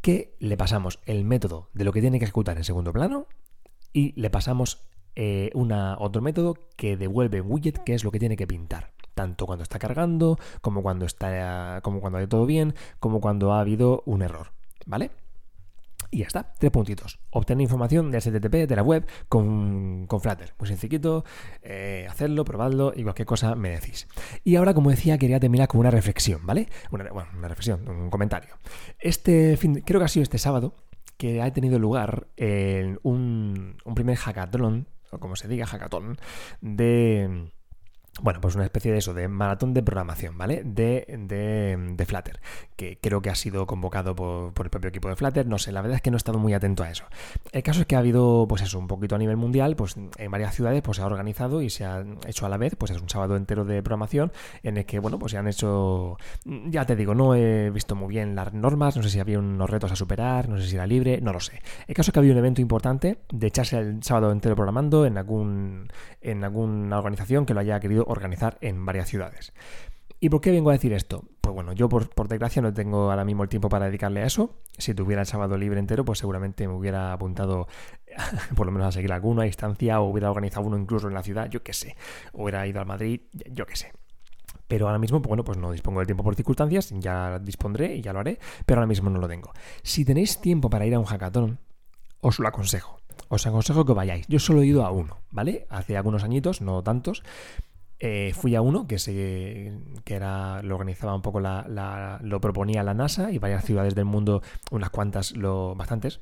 que 0.01 0.35
le 0.39 0.57
pasamos 0.57 0.99
el 1.05 1.25
método 1.25 1.69
de 1.73 1.83
lo 1.83 1.91
que 1.91 2.01
tiene 2.01 2.19
que 2.19 2.25
ejecutar 2.25 2.57
en 2.57 2.63
segundo 2.63 2.93
plano 2.93 3.27
y 3.91 4.19
le 4.19 4.29
pasamos 4.29 4.85
eh, 5.15 5.51
otro 5.53 6.21
método 6.21 6.55
que 6.75 6.97
devuelve 6.97 7.41
un 7.41 7.51
widget 7.51 7.83
que 7.83 7.93
es 7.93 8.03
lo 8.03 8.11
que 8.11 8.19
tiene 8.19 8.35
que 8.35 8.47
pintar 8.47 8.93
tanto 9.13 9.45
cuando 9.45 9.61
está 9.61 9.77
cargando, 9.77 10.39
como 10.61 10.81
cuando 10.81 11.05
está 11.05 11.81
como 11.83 12.01
cuando 12.01 12.17
hay 12.17 12.25
todo 12.25 12.47
bien, 12.47 12.73
como 12.99 13.21
cuando 13.21 13.53
ha 13.53 13.59
habido 13.59 14.01
un 14.07 14.23
error. 14.23 14.53
¿vale? 14.85 15.11
Y 16.13 16.17
ya 16.17 16.27
está, 16.27 16.53
tres 16.59 16.71
puntitos. 16.71 17.19
Obtener 17.31 17.63
información 17.63 18.11
de 18.11 18.19
HTTP 18.21 18.69
de 18.69 18.75
la 18.75 18.83
web 18.83 19.07
con, 19.27 20.05
Flutter. 20.07 20.53
Muy 20.59 20.67
sencillito, 20.67 21.25
eh, 21.63 22.05
hacerlo, 22.07 22.45
probadlo 22.45 22.93
y 22.95 23.01
cualquier 23.01 23.25
cosa 23.25 23.55
me 23.55 23.71
decís. 23.71 24.07
Y 24.43 24.55
ahora, 24.57 24.75
como 24.75 24.91
decía, 24.91 25.17
quería 25.17 25.39
terminar 25.39 25.67
con 25.67 25.79
una 25.79 25.89
reflexión, 25.89 26.45
¿vale? 26.45 26.69
Una, 26.91 27.11
bueno, 27.11 27.31
una 27.35 27.47
reflexión, 27.47 27.89
un 27.89 28.11
comentario. 28.11 28.59
Este 28.99 29.57
fin, 29.57 29.81
creo 29.83 29.99
que 29.99 30.05
ha 30.05 30.07
sido 30.07 30.21
este 30.21 30.37
sábado 30.37 30.75
que 31.17 31.41
ha 31.41 31.51
tenido 31.51 31.79
lugar 31.79 32.27
en 32.37 32.99
un, 33.01 33.77
un 33.83 33.95
primer 33.95 34.15
hackathon, 34.15 34.87
o 35.09 35.17
como 35.17 35.35
se 35.35 35.47
diga, 35.47 35.65
hackathon, 35.65 36.19
de 36.61 37.49
bueno, 38.21 38.39
pues 38.41 38.55
una 38.55 38.63
especie 38.63 38.91
de 38.91 38.99
eso, 38.99 39.13
de 39.13 39.27
maratón 39.27 39.73
de 39.73 39.81
programación, 39.81 40.37
¿vale? 40.37 40.61
De, 40.63 41.05
de, 41.07 42.05
Flutter, 42.05 42.39
que 42.75 42.99
creo 43.01 43.21
que 43.21 43.31
ha 43.31 43.35
sido 43.35 43.65
convocado 43.65 44.15
por, 44.15 44.53
el 44.63 44.69
propio 44.69 44.89
equipo 44.89 45.09
de 45.09 45.15
Flutter. 45.15 45.47
No 45.47 45.57
sé, 45.57 45.71
la 45.71 45.81
verdad 45.81 45.95
es 45.95 46.01
que 46.03 46.11
no 46.11 46.17
he 46.17 46.19
estado 46.19 46.37
muy 46.37 46.53
atento 46.53 46.83
a 46.83 46.91
eso. 46.91 47.05
El 47.51 47.63
caso 47.63 47.81
es 47.81 47.87
que 47.87 47.95
ha 47.95 47.99
habido, 47.99 48.45
pues 48.47 48.61
eso, 48.61 48.77
un 48.77 48.87
poquito 48.87 49.15
a 49.15 49.17
nivel 49.17 49.37
mundial, 49.37 49.75
pues 49.75 49.95
en 50.17 50.31
varias 50.31 50.53
ciudades 50.53 50.83
pues 50.83 50.97
se 50.97 51.03
ha 51.03 51.07
organizado 51.07 51.61
y 51.63 51.71
se 51.71 51.85
ha 51.85 52.05
hecho 52.27 52.45
a 52.45 52.49
la 52.49 52.57
vez, 52.57 52.75
pues 52.75 52.91
es 52.91 53.01
un 53.01 53.09
sábado 53.09 53.35
entero 53.35 53.65
de 53.65 53.81
programación 53.81 54.31
en 54.61 54.77
el 54.77 54.85
que, 54.85 54.99
bueno, 54.99 55.17
pues 55.17 55.31
se 55.31 55.39
han 55.39 55.47
hecho, 55.47 56.17
ya 56.45 56.85
te 56.85 56.95
digo, 56.95 57.15
no 57.15 57.33
he 57.33 57.71
visto 57.71 57.95
muy 57.95 58.09
bien 58.09 58.35
las 58.35 58.53
normas, 58.53 58.95
no 58.95 59.01
sé 59.01 59.09
si 59.09 59.19
había 59.19 59.39
unos 59.39 59.69
retos 59.69 59.91
a 59.91 59.95
superar, 59.95 60.49
no 60.49 60.57
sé 60.59 60.67
si 60.67 60.75
era 60.75 60.85
libre, 60.85 61.19
no 61.19 61.33
lo 61.33 61.39
sé. 61.39 61.61
El 61.87 61.95
caso 61.95 62.11
es 62.11 62.13
que 62.13 62.19
había 62.19 62.33
un 62.33 62.37
evento 62.37 62.61
importante 62.61 63.17
de 63.31 63.47
echarse 63.47 63.79
el 63.79 64.03
sábado 64.03 64.31
entero 64.31 64.55
programando 64.55 65.05
en 65.07 65.17
algún 65.17 65.87
en 66.21 66.43
alguna 66.43 66.99
organización 66.99 67.45
que 67.45 67.53
lo 67.53 67.59
haya 67.59 67.79
querido 67.79 68.02
organizar 68.07 68.57
en 68.61 68.85
varias 68.85 69.09
ciudades. 69.09 69.53
¿Y 70.19 70.29
por 70.29 70.39
qué 70.39 70.51
vengo 70.51 70.69
a 70.69 70.73
decir 70.73 70.93
esto? 70.93 71.25
Pues 71.41 71.53
bueno, 71.53 71.73
yo 71.73 71.89
por, 71.89 72.07
desgracia 72.29 72.61
no 72.61 72.73
tengo 72.73 73.11
ahora 73.11 73.25
mismo 73.25 73.43
el 73.43 73.49
tiempo 73.49 73.67
para 73.67 73.87
dedicarle 73.87 74.21
a 74.21 74.25
eso. 74.25 74.61
Si 74.77 74.93
tuviera 74.93 75.23
el 75.23 75.27
sábado 75.27 75.57
libre 75.57 75.79
entero, 75.79 76.05
pues 76.05 76.19
seguramente 76.19 76.65
me 76.65 76.73
hubiera 76.73 77.11
apuntado 77.11 77.67
por 78.55 78.65
lo 78.65 78.71
menos 78.71 78.87
a 78.87 78.91
seguir 78.93 79.11
alguna 79.11 79.45
instancia 79.45 79.99
o 79.99 80.09
hubiera 80.09 80.31
organizado 80.31 80.65
uno 80.65 80.77
incluso 80.77 81.09
en 81.09 81.13
la 81.13 81.23
ciudad, 81.23 81.49
yo 81.49 81.61
qué 81.61 81.73
sé. 81.73 81.97
O 82.31 82.43
hubiera 82.43 82.65
ido 82.65 82.79
a 82.79 82.85
Madrid, 82.85 83.19
yo 83.51 83.65
qué 83.65 83.75
sé. 83.75 83.91
Pero 84.69 84.87
ahora 84.87 84.97
mismo, 84.97 85.21
pues 85.21 85.27
bueno, 85.27 85.43
pues 85.43 85.57
no 85.57 85.73
dispongo 85.73 85.99
del 85.99 86.07
tiempo 86.07 86.23
por 86.23 86.35
circunstancias, 86.35 86.93
ya 86.95 87.37
dispondré 87.39 87.95
y 87.95 88.01
ya 88.01 88.13
lo 88.13 88.21
haré, 88.21 88.39
pero 88.65 88.79
ahora 88.79 88.87
mismo 88.87 89.09
no 89.09 89.19
lo 89.19 89.27
tengo. 89.27 89.51
Si 89.81 90.05
tenéis 90.05 90.39
tiempo 90.39 90.69
para 90.69 90.85
ir 90.85 90.95
a 90.95 90.99
un 90.99 91.05
hackathon, 91.05 91.59
os 92.21 92.39
lo 92.39 92.47
aconsejo 92.47 93.03
os 93.33 93.47
aconsejo 93.47 93.85
que 93.85 93.93
vayáis. 93.93 94.27
Yo 94.27 94.39
solo 94.39 94.61
he 94.61 94.67
ido 94.67 94.85
a 94.85 94.91
uno, 94.91 95.17
¿vale? 95.31 95.65
Hace 95.69 95.97
algunos 95.97 96.23
añitos, 96.23 96.61
no 96.61 96.83
tantos. 96.83 97.23
Eh, 98.05 98.33
fui 98.33 98.53
a 98.53 98.59
uno 98.59 98.85
que, 98.85 98.99
se, 98.99 99.71
que 100.03 100.15
era, 100.15 100.61
lo 100.61 100.75
organizaba 100.75 101.15
un 101.15 101.21
poco 101.21 101.39
la, 101.39 102.19
lo 102.21 102.41
proponía 102.41 102.83
la 102.83 102.93
NASA 102.93 103.31
y 103.31 103.37
varias 103.37 103.63
ciudades 103.63 103.95
del 103.95 104.03
mundo, 104.03 104.41
unas 104.71 104.89
cuantas, 104.89 105.31
lo, 105.37 105.73
bastantes, 105.73 106.19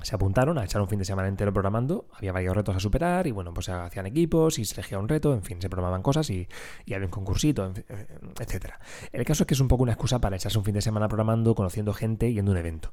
se 0.00 0.14
apuntaron 0.14 0.58
a 0.58 0.64
echar 0.64 0.80
un 0.80 0.86
fin 0.86 1.00
de 1.00 1.04
semana 1.04 1.26
entero 1.26 1.52
programando, 1.52 2.06
había 2.12 2.30
varios 2.30 2.54
retos 2.54 2.76
a 2.76 2.78
superar 2.78 3.26
y 3.26 3.32
bueno, 3.32 3.52
pues 3.52 3.66
se 3.66 3.72
hacían 3.72 4.06
equipos 4.06 4.60
y 4.60 4.64
se 4.64 4.74
elegía 4.74 5.00
un 5.00 5.08
reto, 5.08 5.34
en 5.34 5.42
fin, 5.42 5.60
se 5.60 5.68
programaban 5.68 6.02
cosas 6.02 6.30
y, 6.30 6.46
y 6.86 6.94
había 6.94 7.08
un 7.08 7.10
concursito, 7.10 7.66
eh, 7.74 8.06
etcétera. 8.38 8.78
El 9.10 9.24
caso 9.24 9.42
es 9.42 9.48
que 9.48 9.54
es 9.54 9.60
un 9.60 9.66
poco 9.66 9.82
una 9.82 9.94
excusa 9.94 10.20
para 10.20 10.36
echarse 10.36 10.56
un 10.56 10.64
fin 10.64 10.74
de 10.74 10.82
semana 10.82 11.08
programando, 11.08 11.56
conociendo 11.56 11.94
gente 11.94 12.32
yendo 12.32 12.52
a 12.52 12.54
un 12.54 12.58
evento. 12.58 12.92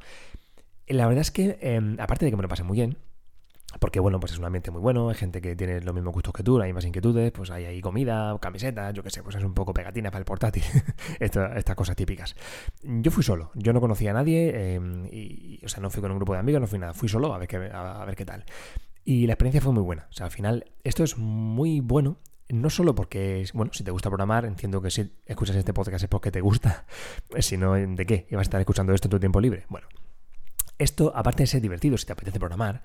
La 0.87 1.05
verdad 1.05 1.21
es 1.21 1.29
que, 1.29 1.59
em, 1.61 1.95
aparte 1.99 2.25
de 2.25 2.31
que 2.31 2.37
me 2.37 2.41
lo 2.41 2.49
pasé 2.49 2.63
muy 2.63 2.77
bien, 2.77 2.97
porque 3.79 3.99
bueno, 3.99 4.19
pues 4.19 4.33
es 4.33 4.39
un 4.39 4.45
ambiente 4.45 4.71
muy 4.71 4.81
bueno, 4.81 5.09
hay 5.09 5.15
gente 5.15 5.41
que 5.41 5.55
tiene 5.55 5.81
los 5.81 5.93
mismos 5.93 6.13
gustos 6.13 6.33
que 6.33 6.43
tú, 6.43 6.59
hay 6.61 6.73
más 6.73 6.85
inquietudes, 6.85 7.31
pues 7.31 7.51
hay 7.51 7.65
ahí 7.65 7.81
comida, 7.81 8.37
camisetas, 8.39 8.93
yo 8.93 9.03
qué 9.03 9.09
sé, 9.09 9.23
pues 9.23 9.35
es 9.35 9.43
un 9.43 9.53
poco 9.53 9.73
pegatina 9.73 10.11
para 10.11 10.19
el 10.19 10.25
portátil, 10.25 10.63
estas 11.19 11.75
cosas 11.75 11.95
típicas. 11.95 12.35
Yo 12.83 13.11
fui 13.11 13.23
solo, 13.23 13.51
yo 13.55 13.73
no 13.73 13.81
conocía 13.81 14.11
a 14.11 14.13
nadie, 14.13 14.75
em, 14.75 15.05
y, 15.11 15.61
o 15.65 15.69
sea, 15.69 15.81
no 15.81 15.89
fui 15.89 16.01
con 16.01 16.11
un 16.11 16.17
grupo 16.17 16.33
de 16.33 16.39
amigos, 16.39 16.61
no 16.61 16.67
fui 16.67 16.79
nada, 16.79 16.93
fui 16.93 17.09
solo 17.09 17.33
a 17.33 17.37
ver 17.37 17.47
qué, 17.47 17.57
a, 17.57 18.05
ver 18.05 18.15
qué 18.15 18.25
tal. 18.25 18.45
Y 19.03 19.27
la 19.27 19.33
experiencia 19.33 19.61
fue 19.61 19.73
muy 19.73 19.83
buena, 19.83 20.07
o 20.09 20.13
sea, 20.13 20.25
al 20.27 20.31
final 20.31 20.65
esto 20.83 21.03
es 21.03 21.17
muy 21.17 21.79
bueno 21.79 22.17
no 22.47 22.69
solo 22.69 22.93
porque, 22.93 23.43
bueno, 23.53 23.71
si 23.73 23.83
te 23.83 23.89
gusta 23.89 24.09
programar, 24.09 24.45
entiendo 24.45 24.79
que 24.79 24.91
si 24.91 25.11
escuchas 25.25 25.55
este 25.55 25.73
podcast 25.73 26.03
es 26.03 26.09
porque 26.09 26.31
te 26.31 26.41
gusta, 26.41 26.85
sino 27.39 27.73
de 27.73 28.05
qué, 28.05 28.27
ibas 28.29 28.41
a 28.41 28.43
estar 28.43 28.59
escuchando 28.59 28.93
esto 28.93 29.07
en 29.07 29.11
tu 29.11 29.19
tiempo 29.19 29.41
libre. 29.41 29.65
Bueno, 29.67 29.87
esto, 30.77 31.11
aparte 31.15 31.43
de 31.43 31.47
ser 31.47 31.61
divertido, 31.61 31.97
si 31.97 32.05
te 32.05 32.13
apetece 32.13 32.39
programar, 32.39 32.83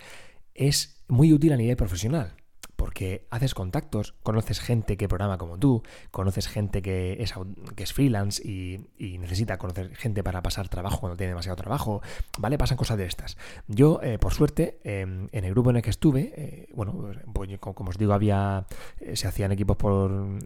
es 0.61 1.03
muy 1.09 1.33
útil 1.33 1.53
a 1.53 1.57
nivel 1.57 1.77
profesional 1.77 2.35
porque 2.81 3.27
haces 3.29 3.53
contactos, 3.53 4.15
conoces 4.23 4.59
gente 4.59 4.97
que 4.97 5.07
programa 5.07 5.37
como 5.37 5.59
tú, 5.59 5.83
conoces 6.11 6.49
gente 6.49 6.81
que 6.81 7.23
es, 7.23 7.35
que 7.77 7.83
es 7.83 7.93
freelance 7.93 8.43
y, 8.43 8.89
necesita 9.19 9.59
conocer 9.59 9.95
gente 9.97 10.23
para 10.23 10.43
pasar 10.43 10.71
trabajo 10.71 10.99
cuando 10.99 11.19
tiene 11.19 11.33
demasiado 11.33 11.57
trabajo, 11.57 12.01
¿vale? 12.39 12.57
Pasan 12.57 12.79
cosas 12.79 12.97
de 12.97 13.05
estas. 13.05 13.37
Yo, 13.69 14.01
eh, 14.03 14.19
por 14.19 14.33
suerte, 14.33 14.81
em, 14.83 15.29
en 15.31 15.45
el 15.45 15.51
grupo 15.51 15.69
en 15.69 15.77
el 15.77 15.83
que 15.83 15.91
estuve, 15.91 16.33
eh, 16.35 16.69
bueno, 16.73 17.13
pues, 17.35 17.51
como, 17.59 17.91
os 17.91 17.99
digo, 17.99 18.15
había, 18.15 18.65
eh, 18.99 19.15
se 19.15 19.29
hacían 19.29 19.53
equipos 19.53 19.77
por... 19.77 20.39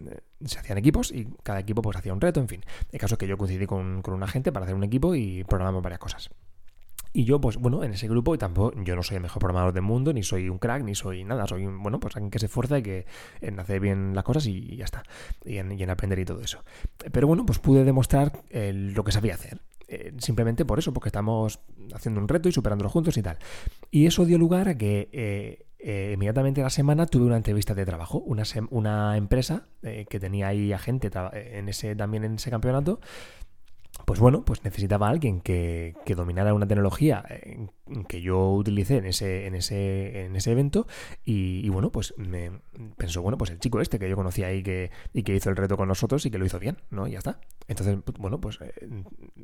se 0.43 0.59
hacían 0.59 0.77
equipos 0.77 1.11
y 1.13 1.29
cada 1.41 1.59
equipo 1.61 1.81
pues 1.81 1.95
hacía 1.95 2.11
un 2.11 2.19
reto, 2.19 2.41
en 2.41 2.49
fin. 2.49 2.65
El 2.91 2.99
caso 2.99 3.15
es 3.15 3.17
que 3.19 3.27
yo 3.27 3.37
coincidí 3.37 3.65
con, 3.65 4.01
con 4.01 4.13
una 4.13 4.27
gente 4.27 4.51
para 4.51 4.65
hacer 4.65 4.75
un 4.75 4.83
equipo 4.83 5.15
y 5.15 5.45
programamos 5.45 5.81
varias 5.81 5.99
cosas. 5.99 6.29
Y 7.15 7.23
yo, 7.23 7.39
pues 7.39 7.55
bueno, 7.55 7.81
en 7.81 7.93
ese 7.93 8.09
grupo, 8.09 8.35
y 8.35 8.37
tampoco, 8.37 8.77
yo 8.83 8.93
no 8.93 9.01
soy 9.01 9.15
el 9.15 9.23
mejor 9.23 9.39
programador 9.39 9.71
del 9.71 9.83
mundo, 9.83 10.11
ni 10.11 10.21
soy 10.21 10.49
un 10.49 10.57
crack, 10.57 10.83
ni 10.83 10.95
soy 10.95 11.23
nada, 11.23 11.47
soy 11.47 11.65
un, 11.65 11.81
bueno, 11.81 11.97
pues 11.97 12.13
alguien 12.17 12.29
que 12.29 12.39
se 12.39 12.47
esfuerza 12.47 12.77
y 12.77 12.83
que 12.83 13.05
en 13.39 13.57
hacer 13.57 13.79
bien 13.79 14.13
las 14.13 14.25
cosas 14.25 14.45
y, 14.47 14.75
ya 14.75 14.83
está, 14.83 15.01
y 15.45 15.55
en, 15.55 15.89
aprender 15.89 16.19
y 16.19 16.25
todo 16.25 16.41
eso. 16.41 16.65
Pero 17.13 17.25
bueno, 17.25 17.45
pues 17.45 17.59
pude 17.59 17.85
demostrar 17.85 18.43
eh, 18.49 18.73
lo 18.73 19.05
que 19.05 19.13
sabía 19.13 19.35
hacer. 19.35 19.61
Eh, 19.87 20.13
simplemente 20.17 20.65
por 20.65 20.77
eso, 20.77 20.91
porque 20.91 21.07
estamos 21.07 21.61
haciendo 21.93 22.19
un 22.19 22.27
reto 22.27 22.49
y 22.49 22.51
superándolo 22.51 22.89
juntos 22.89 23.15
y 23.15 23.21
tal. 23.21 23.37
Y 23.91 24.07
eso 24.07 24.25
dio 24.25 24.37
lugar 24.37 24.67
a 24.67 24.77
que 24.77 25.07
eh, 25.79 26.11
inmediatamente 26.15 26.59
a 26.59 26.65
la 26.65 26.69
semana 26.69 27.05
tuve 27.05 27.27
una 27.27 27.37
entrevista 27.37 27.73
de 27.73 27.85
trabajo, 27.85 28.17
una, 28.17 28.43
una 28.71 29.15
empresa 29.15 29.67
que 29.81 30.19
tenía 30.19 30.49
ahí 30.49 30.73
a 30.73 30.79
gente 30.79 31.09
en 31.31 31.69
ese, 31.69 31.95
también 31.95 32.25
en 32.25 32.35
ese 32.35 32.49
campeonato, 32.49 32.99
pues 34.03 34.19
bueno, 34.19 34.43
pues 34.43 34.63
necesitaba 34.63 35.07
alguien 35.07 35.39
que, 35.41 35.95
dominara 36.15 36.53
una 36.53 36.67
tecnología 36.67 37.23
eh, 37.29 37.67
que 38.07 38.21
yo 38.21 38.51
utilicé 38.51 38.97
en 38.97 39.05
ese, 39.05 39.47
en 39.47 39.55
ese, 39.55 40.25
en 40.25 40.35
ese 40.35 40.51
evento 40.51 40.85
y, 41.23 41.67
bueno, 41.69 41.91
pues 41.91 42.13
me 42.17 42.51
pensó, 42.97 43.21
bueno, 43.21 43.37
pues 43.37 43.51
el 43.51 43.59
chico 43.59 43.79
este 43.79 43.97
que 43.97 44.09
yo 44.09 44.15
conocía 44.15 44.47
ahí 44.47 44.63
que, 44.63 44.91
y 45.13 45.23
que 45.23 45.35
hizo 45.35 45.49
el 45.49 45.55
reto 45.55 45.77
con 45.77 45.87
nosotros 45.87 46.25
y 46.25 46.31
que 46.31 46.37
lo 46.37 46.45
hizo 46.45 46.59
bien, 46.59 46.77
¿no? 46.89 47.07
Y 47.07 47.11
ya 47.11 47.19
está. 47.19 47.39
Entonces, 47.67 47.97
pues, 48.03 48.17
bueno, 48.17 48.39
pues 48.39 48.59
eh, 48.61 48.73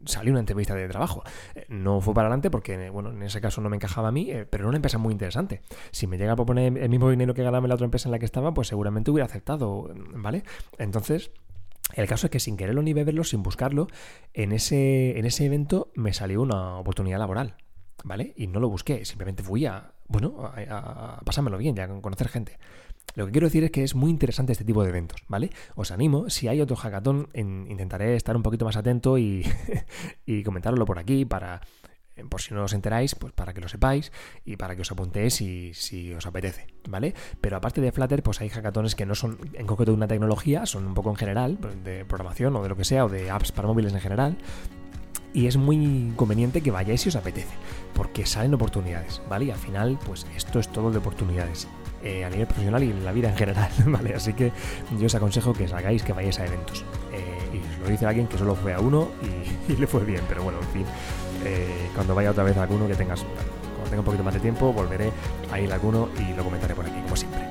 salió 0.06 0.32
una 0.32 0.42
entrevista 0.42 0.76
de 0.76 0.88
trabajo. 0.88 1.24
Eh, 1.56 1.66
no 1.70 2.02
fue 2.02 2.14
para 2.14 2.28
adelante 2.28 2.52
porque, 2.52 2.90
bueno, 2.90 3.12
en 3.12 3.24
ese 3.24 3.42
caso 3.42 3.62
no 3.62 3.70
me 3.70 3.78
encajaba 3.78 4.10
a 4.10 4.12
mí, 4.12 4.32
pero 4.50 4.64
era 4.64 4.68
una 4.68 4.78
empresa 4.78 4.98
muy 4.98 5.14
interesante. 5.14 5.62
Si 5.92 6.08
me 6.08 6.18
llega 6.18 6.34
a 6.34 6.36
proponer 6.36 6.78
el 6.78 6.90
mismo 6.90 7.10
dinero 7.10 7.34
que 7.34 7.44
ganaba 7.44 7.66
en 7.66 7.70
la 7.70 7.76
otra 7.76 7.86
empresa 7.86 8.10
en 8.10 8.12
la 8.12 8.20
que 8.20 8.26
estaba, 8.26 8.54
pues 8.54 8.68
seguramente 8.68 9.12
hubiera 9.12 9.26
aceptado, 9.26 9.92
¿vale? 10.14 10.44
Entonces... 10.78 11.32
El 11.94 12.08
caso 12.08 12.28
es 12.28 12.32
que 12.32 12.40
sin 12.40 12.58
quererlo 12.58 12.82
ni 12.82 12.94
beberlo, 12.94 13.24
sin 13.24 13.44
buscarlo, 13.44 13.88
en 14.34 14.52
ese, 14.52 15.18
en 15.18 15.26
ese 15.26 15.46
evento 15.46 15.92
me 15.96 16.14
salió 16.14 16.42
una 16.42 16.78
oportunidad 16.78 17.20
laboral, 17.20 17.56
¿vale? 18.04 18.34
Y 18.36 18.48
no 18.48 18.60
lo 18.60 18.70
busqué, 18.70 19.06
simplemente 19.06 19.44
fui 19.44 19.66
a, 19.66 19.94
bueno, 20.08 20.36
a, 20.46 21.22
pasármelo 21.26 21.58
bien, 21.58 21.76
ya 21.76 21.86
a 21.86 22.02
conocer 22.02 22.28
gente. 22.28 22.58
Lo 23.16 23.26
que 23.26 23.32
quiero 23.32 23.48
decir 23.48 23.64
es 23.64 23.72
que 23.72 23.84
es 23.84 23.96
muy 23.96 24.10
interesante 24.10 24.54
este 24.54 24.64
tipo 24.64 24.84
de 24.84 24.90
eventos, 24.90 25.22
¿vale? 25.28 25.50
Os 25.76 25.92
animo, 25.92 26.30
si 26.30 26.48
hay 26.48 26.62
otro 26.62 26.76
hackathon, 26.76 27.30
intentaré 27.34 28.16
estar 28.16 28.36
un 28.36 28.44
poquito 28.44 28.66
más 28.66 28.78
atento 28.78 29.18
y, 29.18 29.46
y 30.26 30.44
comentarlo 30.44 30.86
por 30.86 31.00
aquí 31.00 31.26
para, 31.26 31.62
por 32.30 32.42
si 32.42 32.54
no 32.54 32.64
os 32.64 32.74
enteráis, 32.74 33.16
pues 33.16 33.34
para 33.34 33.54
que 33.54 33.62
lo 33.62 33.68
sepáis 33.68 34.12
y 34.46 34.58
para 34.58 34.76
que 34.76 34.82
os 34.82 34.92
apuntéis 34.92 35.36
si, 35.36 35.74
si, 35.74 36.14
os 36.14 36.26
apetece, 36.26 36.68
¿vale? 36.88 37.14
Pero 37.40 37.58
aparte 37.58 37.82
de 37.82 37.92
Flutter, 37.92 38.24
pues 38.24 38.42
hay 38.42 38.50
hackatones 38.50 38.96
que 38.96 39.06
no 39.06 39.16
son 39.16 39.38
en 39.54 39.68
concreto 39.68 39.92
de 39.92 39.98
una 39.98 40.08
tecnología, 40.08 40.66
son 40.66 40.88
un 40.88 40.94
poco 40.94 41.10
en 41.10 41.16
general, 41.16 41.58
pues, 41.60 41.84
de 41.84 42.06
programación 42.06 42.56
o 42.56 42.64
de 42.64 42.70
lo 42.70 42.76
que 42.76 42.86
sea, 42.86 43.06
o 43.06 43.10
de 43.10 43.30
apps 43.30 43.52
para 43.52 43.68
móviles 43.68 43.94
en 43.94 44.00
general. 44.00 44.38
Y 45.34 45.48
es 45.48 45.56
muy 45.56 46.12
conveniente 46.18 46.62
que 46.62 46.72
vayáis 46.72 47.02
si 47.02 47.10
os 47.10 47.16
apetece, 47.16 47.56
porque 47.94 48.26
salen 48.26 48.54
oportunidades, 48.54 49.22
¿vale? 49.30 49.46
Y 49.46 49.52
al 49.52 49.60
final, 49.60 49.98
pues 50.06 50.26
esto 50.36 50.60
es 50.60 50.68
todo 50.68 50.92
de 50.92 50.98
oportunidades. 50.98 51.68
Eh, 52.04 52.26
a 52.26 52.30
nivel 52.32 52.48
profesional 52.48 52.84
y 52.84 52.90
en 52.90 53.06
la 53.06 53.12
vida 53.12 53.30
en 53.30 53.38
general, 53.38 53.70
¿vale? 53.86 54.16
Así 54.16 54.34
que 54.34 54.52
yo 54.98 55.06
os 55.06 55.14
aconsejo 55.14 55.54
que 55.54 55.68
salgáis, 55.68 56.02
que 56.02 56.14
vayáis 56.14 56.40
a 56.40 56.48
eventos. 56.48 56.84
Eh, 57.14 57.42
y 57.54 57.74
os 57.74 57.80
lo 57.80 57.90
dice 57.90 58.08
alguien 58.08 58.28
que 58.28 58.40
solo 58.40 58.56
fue 58.56 58.74
a 58.74 58.80
uno 58.80 59.10
y, 59.70 59.76
le 59.80 59.86
fue 59.86 60.04
bien, 60.04 60.22
pero 60.28 60.44
bueno, 60.44 60.60
en 60.60 60.68
fin, 60.70 60.86
eh, 61.46 61.90
cuando 61.96 62.16
vaya 62.16 62.32
otra 62.32 62.44
vez 62.44 62.58
a 62.58 62.64
alguno 62.64 62.88
que 62.88 62.96
tengas, 62.96 63.22
cuando 63.22 63.90
tenga 63.90 64.00
un 64.00 64.06
poquito 64.06 64.24
más 64.24 64.34
de 64.34 64.40
tiempo, 64.40 64.74
volveré 64.74 65.12
a 65.52 65.60
ir 65.60 65.72
a 65.72 65.76
alguno 65.76 66.10
y 66.20 66.34
lo 66.34 66.44
comentaré 66.44 66.76
por 66.76 66.86
aquí, 66.86 67.02
como 67.02 67.16
siempre. 67.16 67.42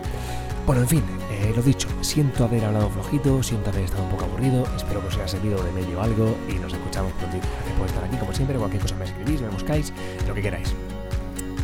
Bueno, 0.67 0.83
en 0.83 0.89
fin, 0.89 1.03
eh, 1.33 1.53
lo 1.57 1.63
dicho, 1.63 1.89
siento 2.01 2.45
haber 2.45 2.65
hablado 2.65 2.91
flojito, 2.91 3.43
siento 3.43 3.71
haber 3.71 3.85
estado 3.85 4.05
un 4.05 4.11
poco 4.11 4.25
aburrido, 4.27 4.65
espero 4.77 5.01
que 5.01 5.09
os 5.09 5.17
haya 5.17 5.27
servido 5.27 5.63
de 5.63 5.73
medio 5.73 6.01
algo 6.01 6.37
y 6.49 6.55
nos 6.55 6.73
escuchamos 6.73 7.13
pronto. 7.15 7.39
Gracias 7.39 7.77
por 7.77 7.87
estar 7.87 8.05
aquí, 8.05 8.17
como 8.17 8.33
siempre, 8.33 8.57
cualquier 8.57 8.83
cosa 8.83 8.95
me 8.95 9.05
escribís, 9.05 9.41
me 9.41 9.49
buscáis, 9.49 9.93
lo 10.29 10.35
que 10.35 10.43
queráis. 10.43 10.75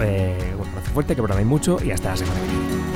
Eh, 0.01 0.55
un 0.59 0.83
fuerte, 0.83 1.15
que 1.15 1.23
programéis 1.23 1.47
mucho 1.47 1.79
y 1.83 1.91
hasta 1.91 2.11
la 2.11 2.17
semana 2.17 2.41
que 2.41 2.47
viene. 2.49 2.96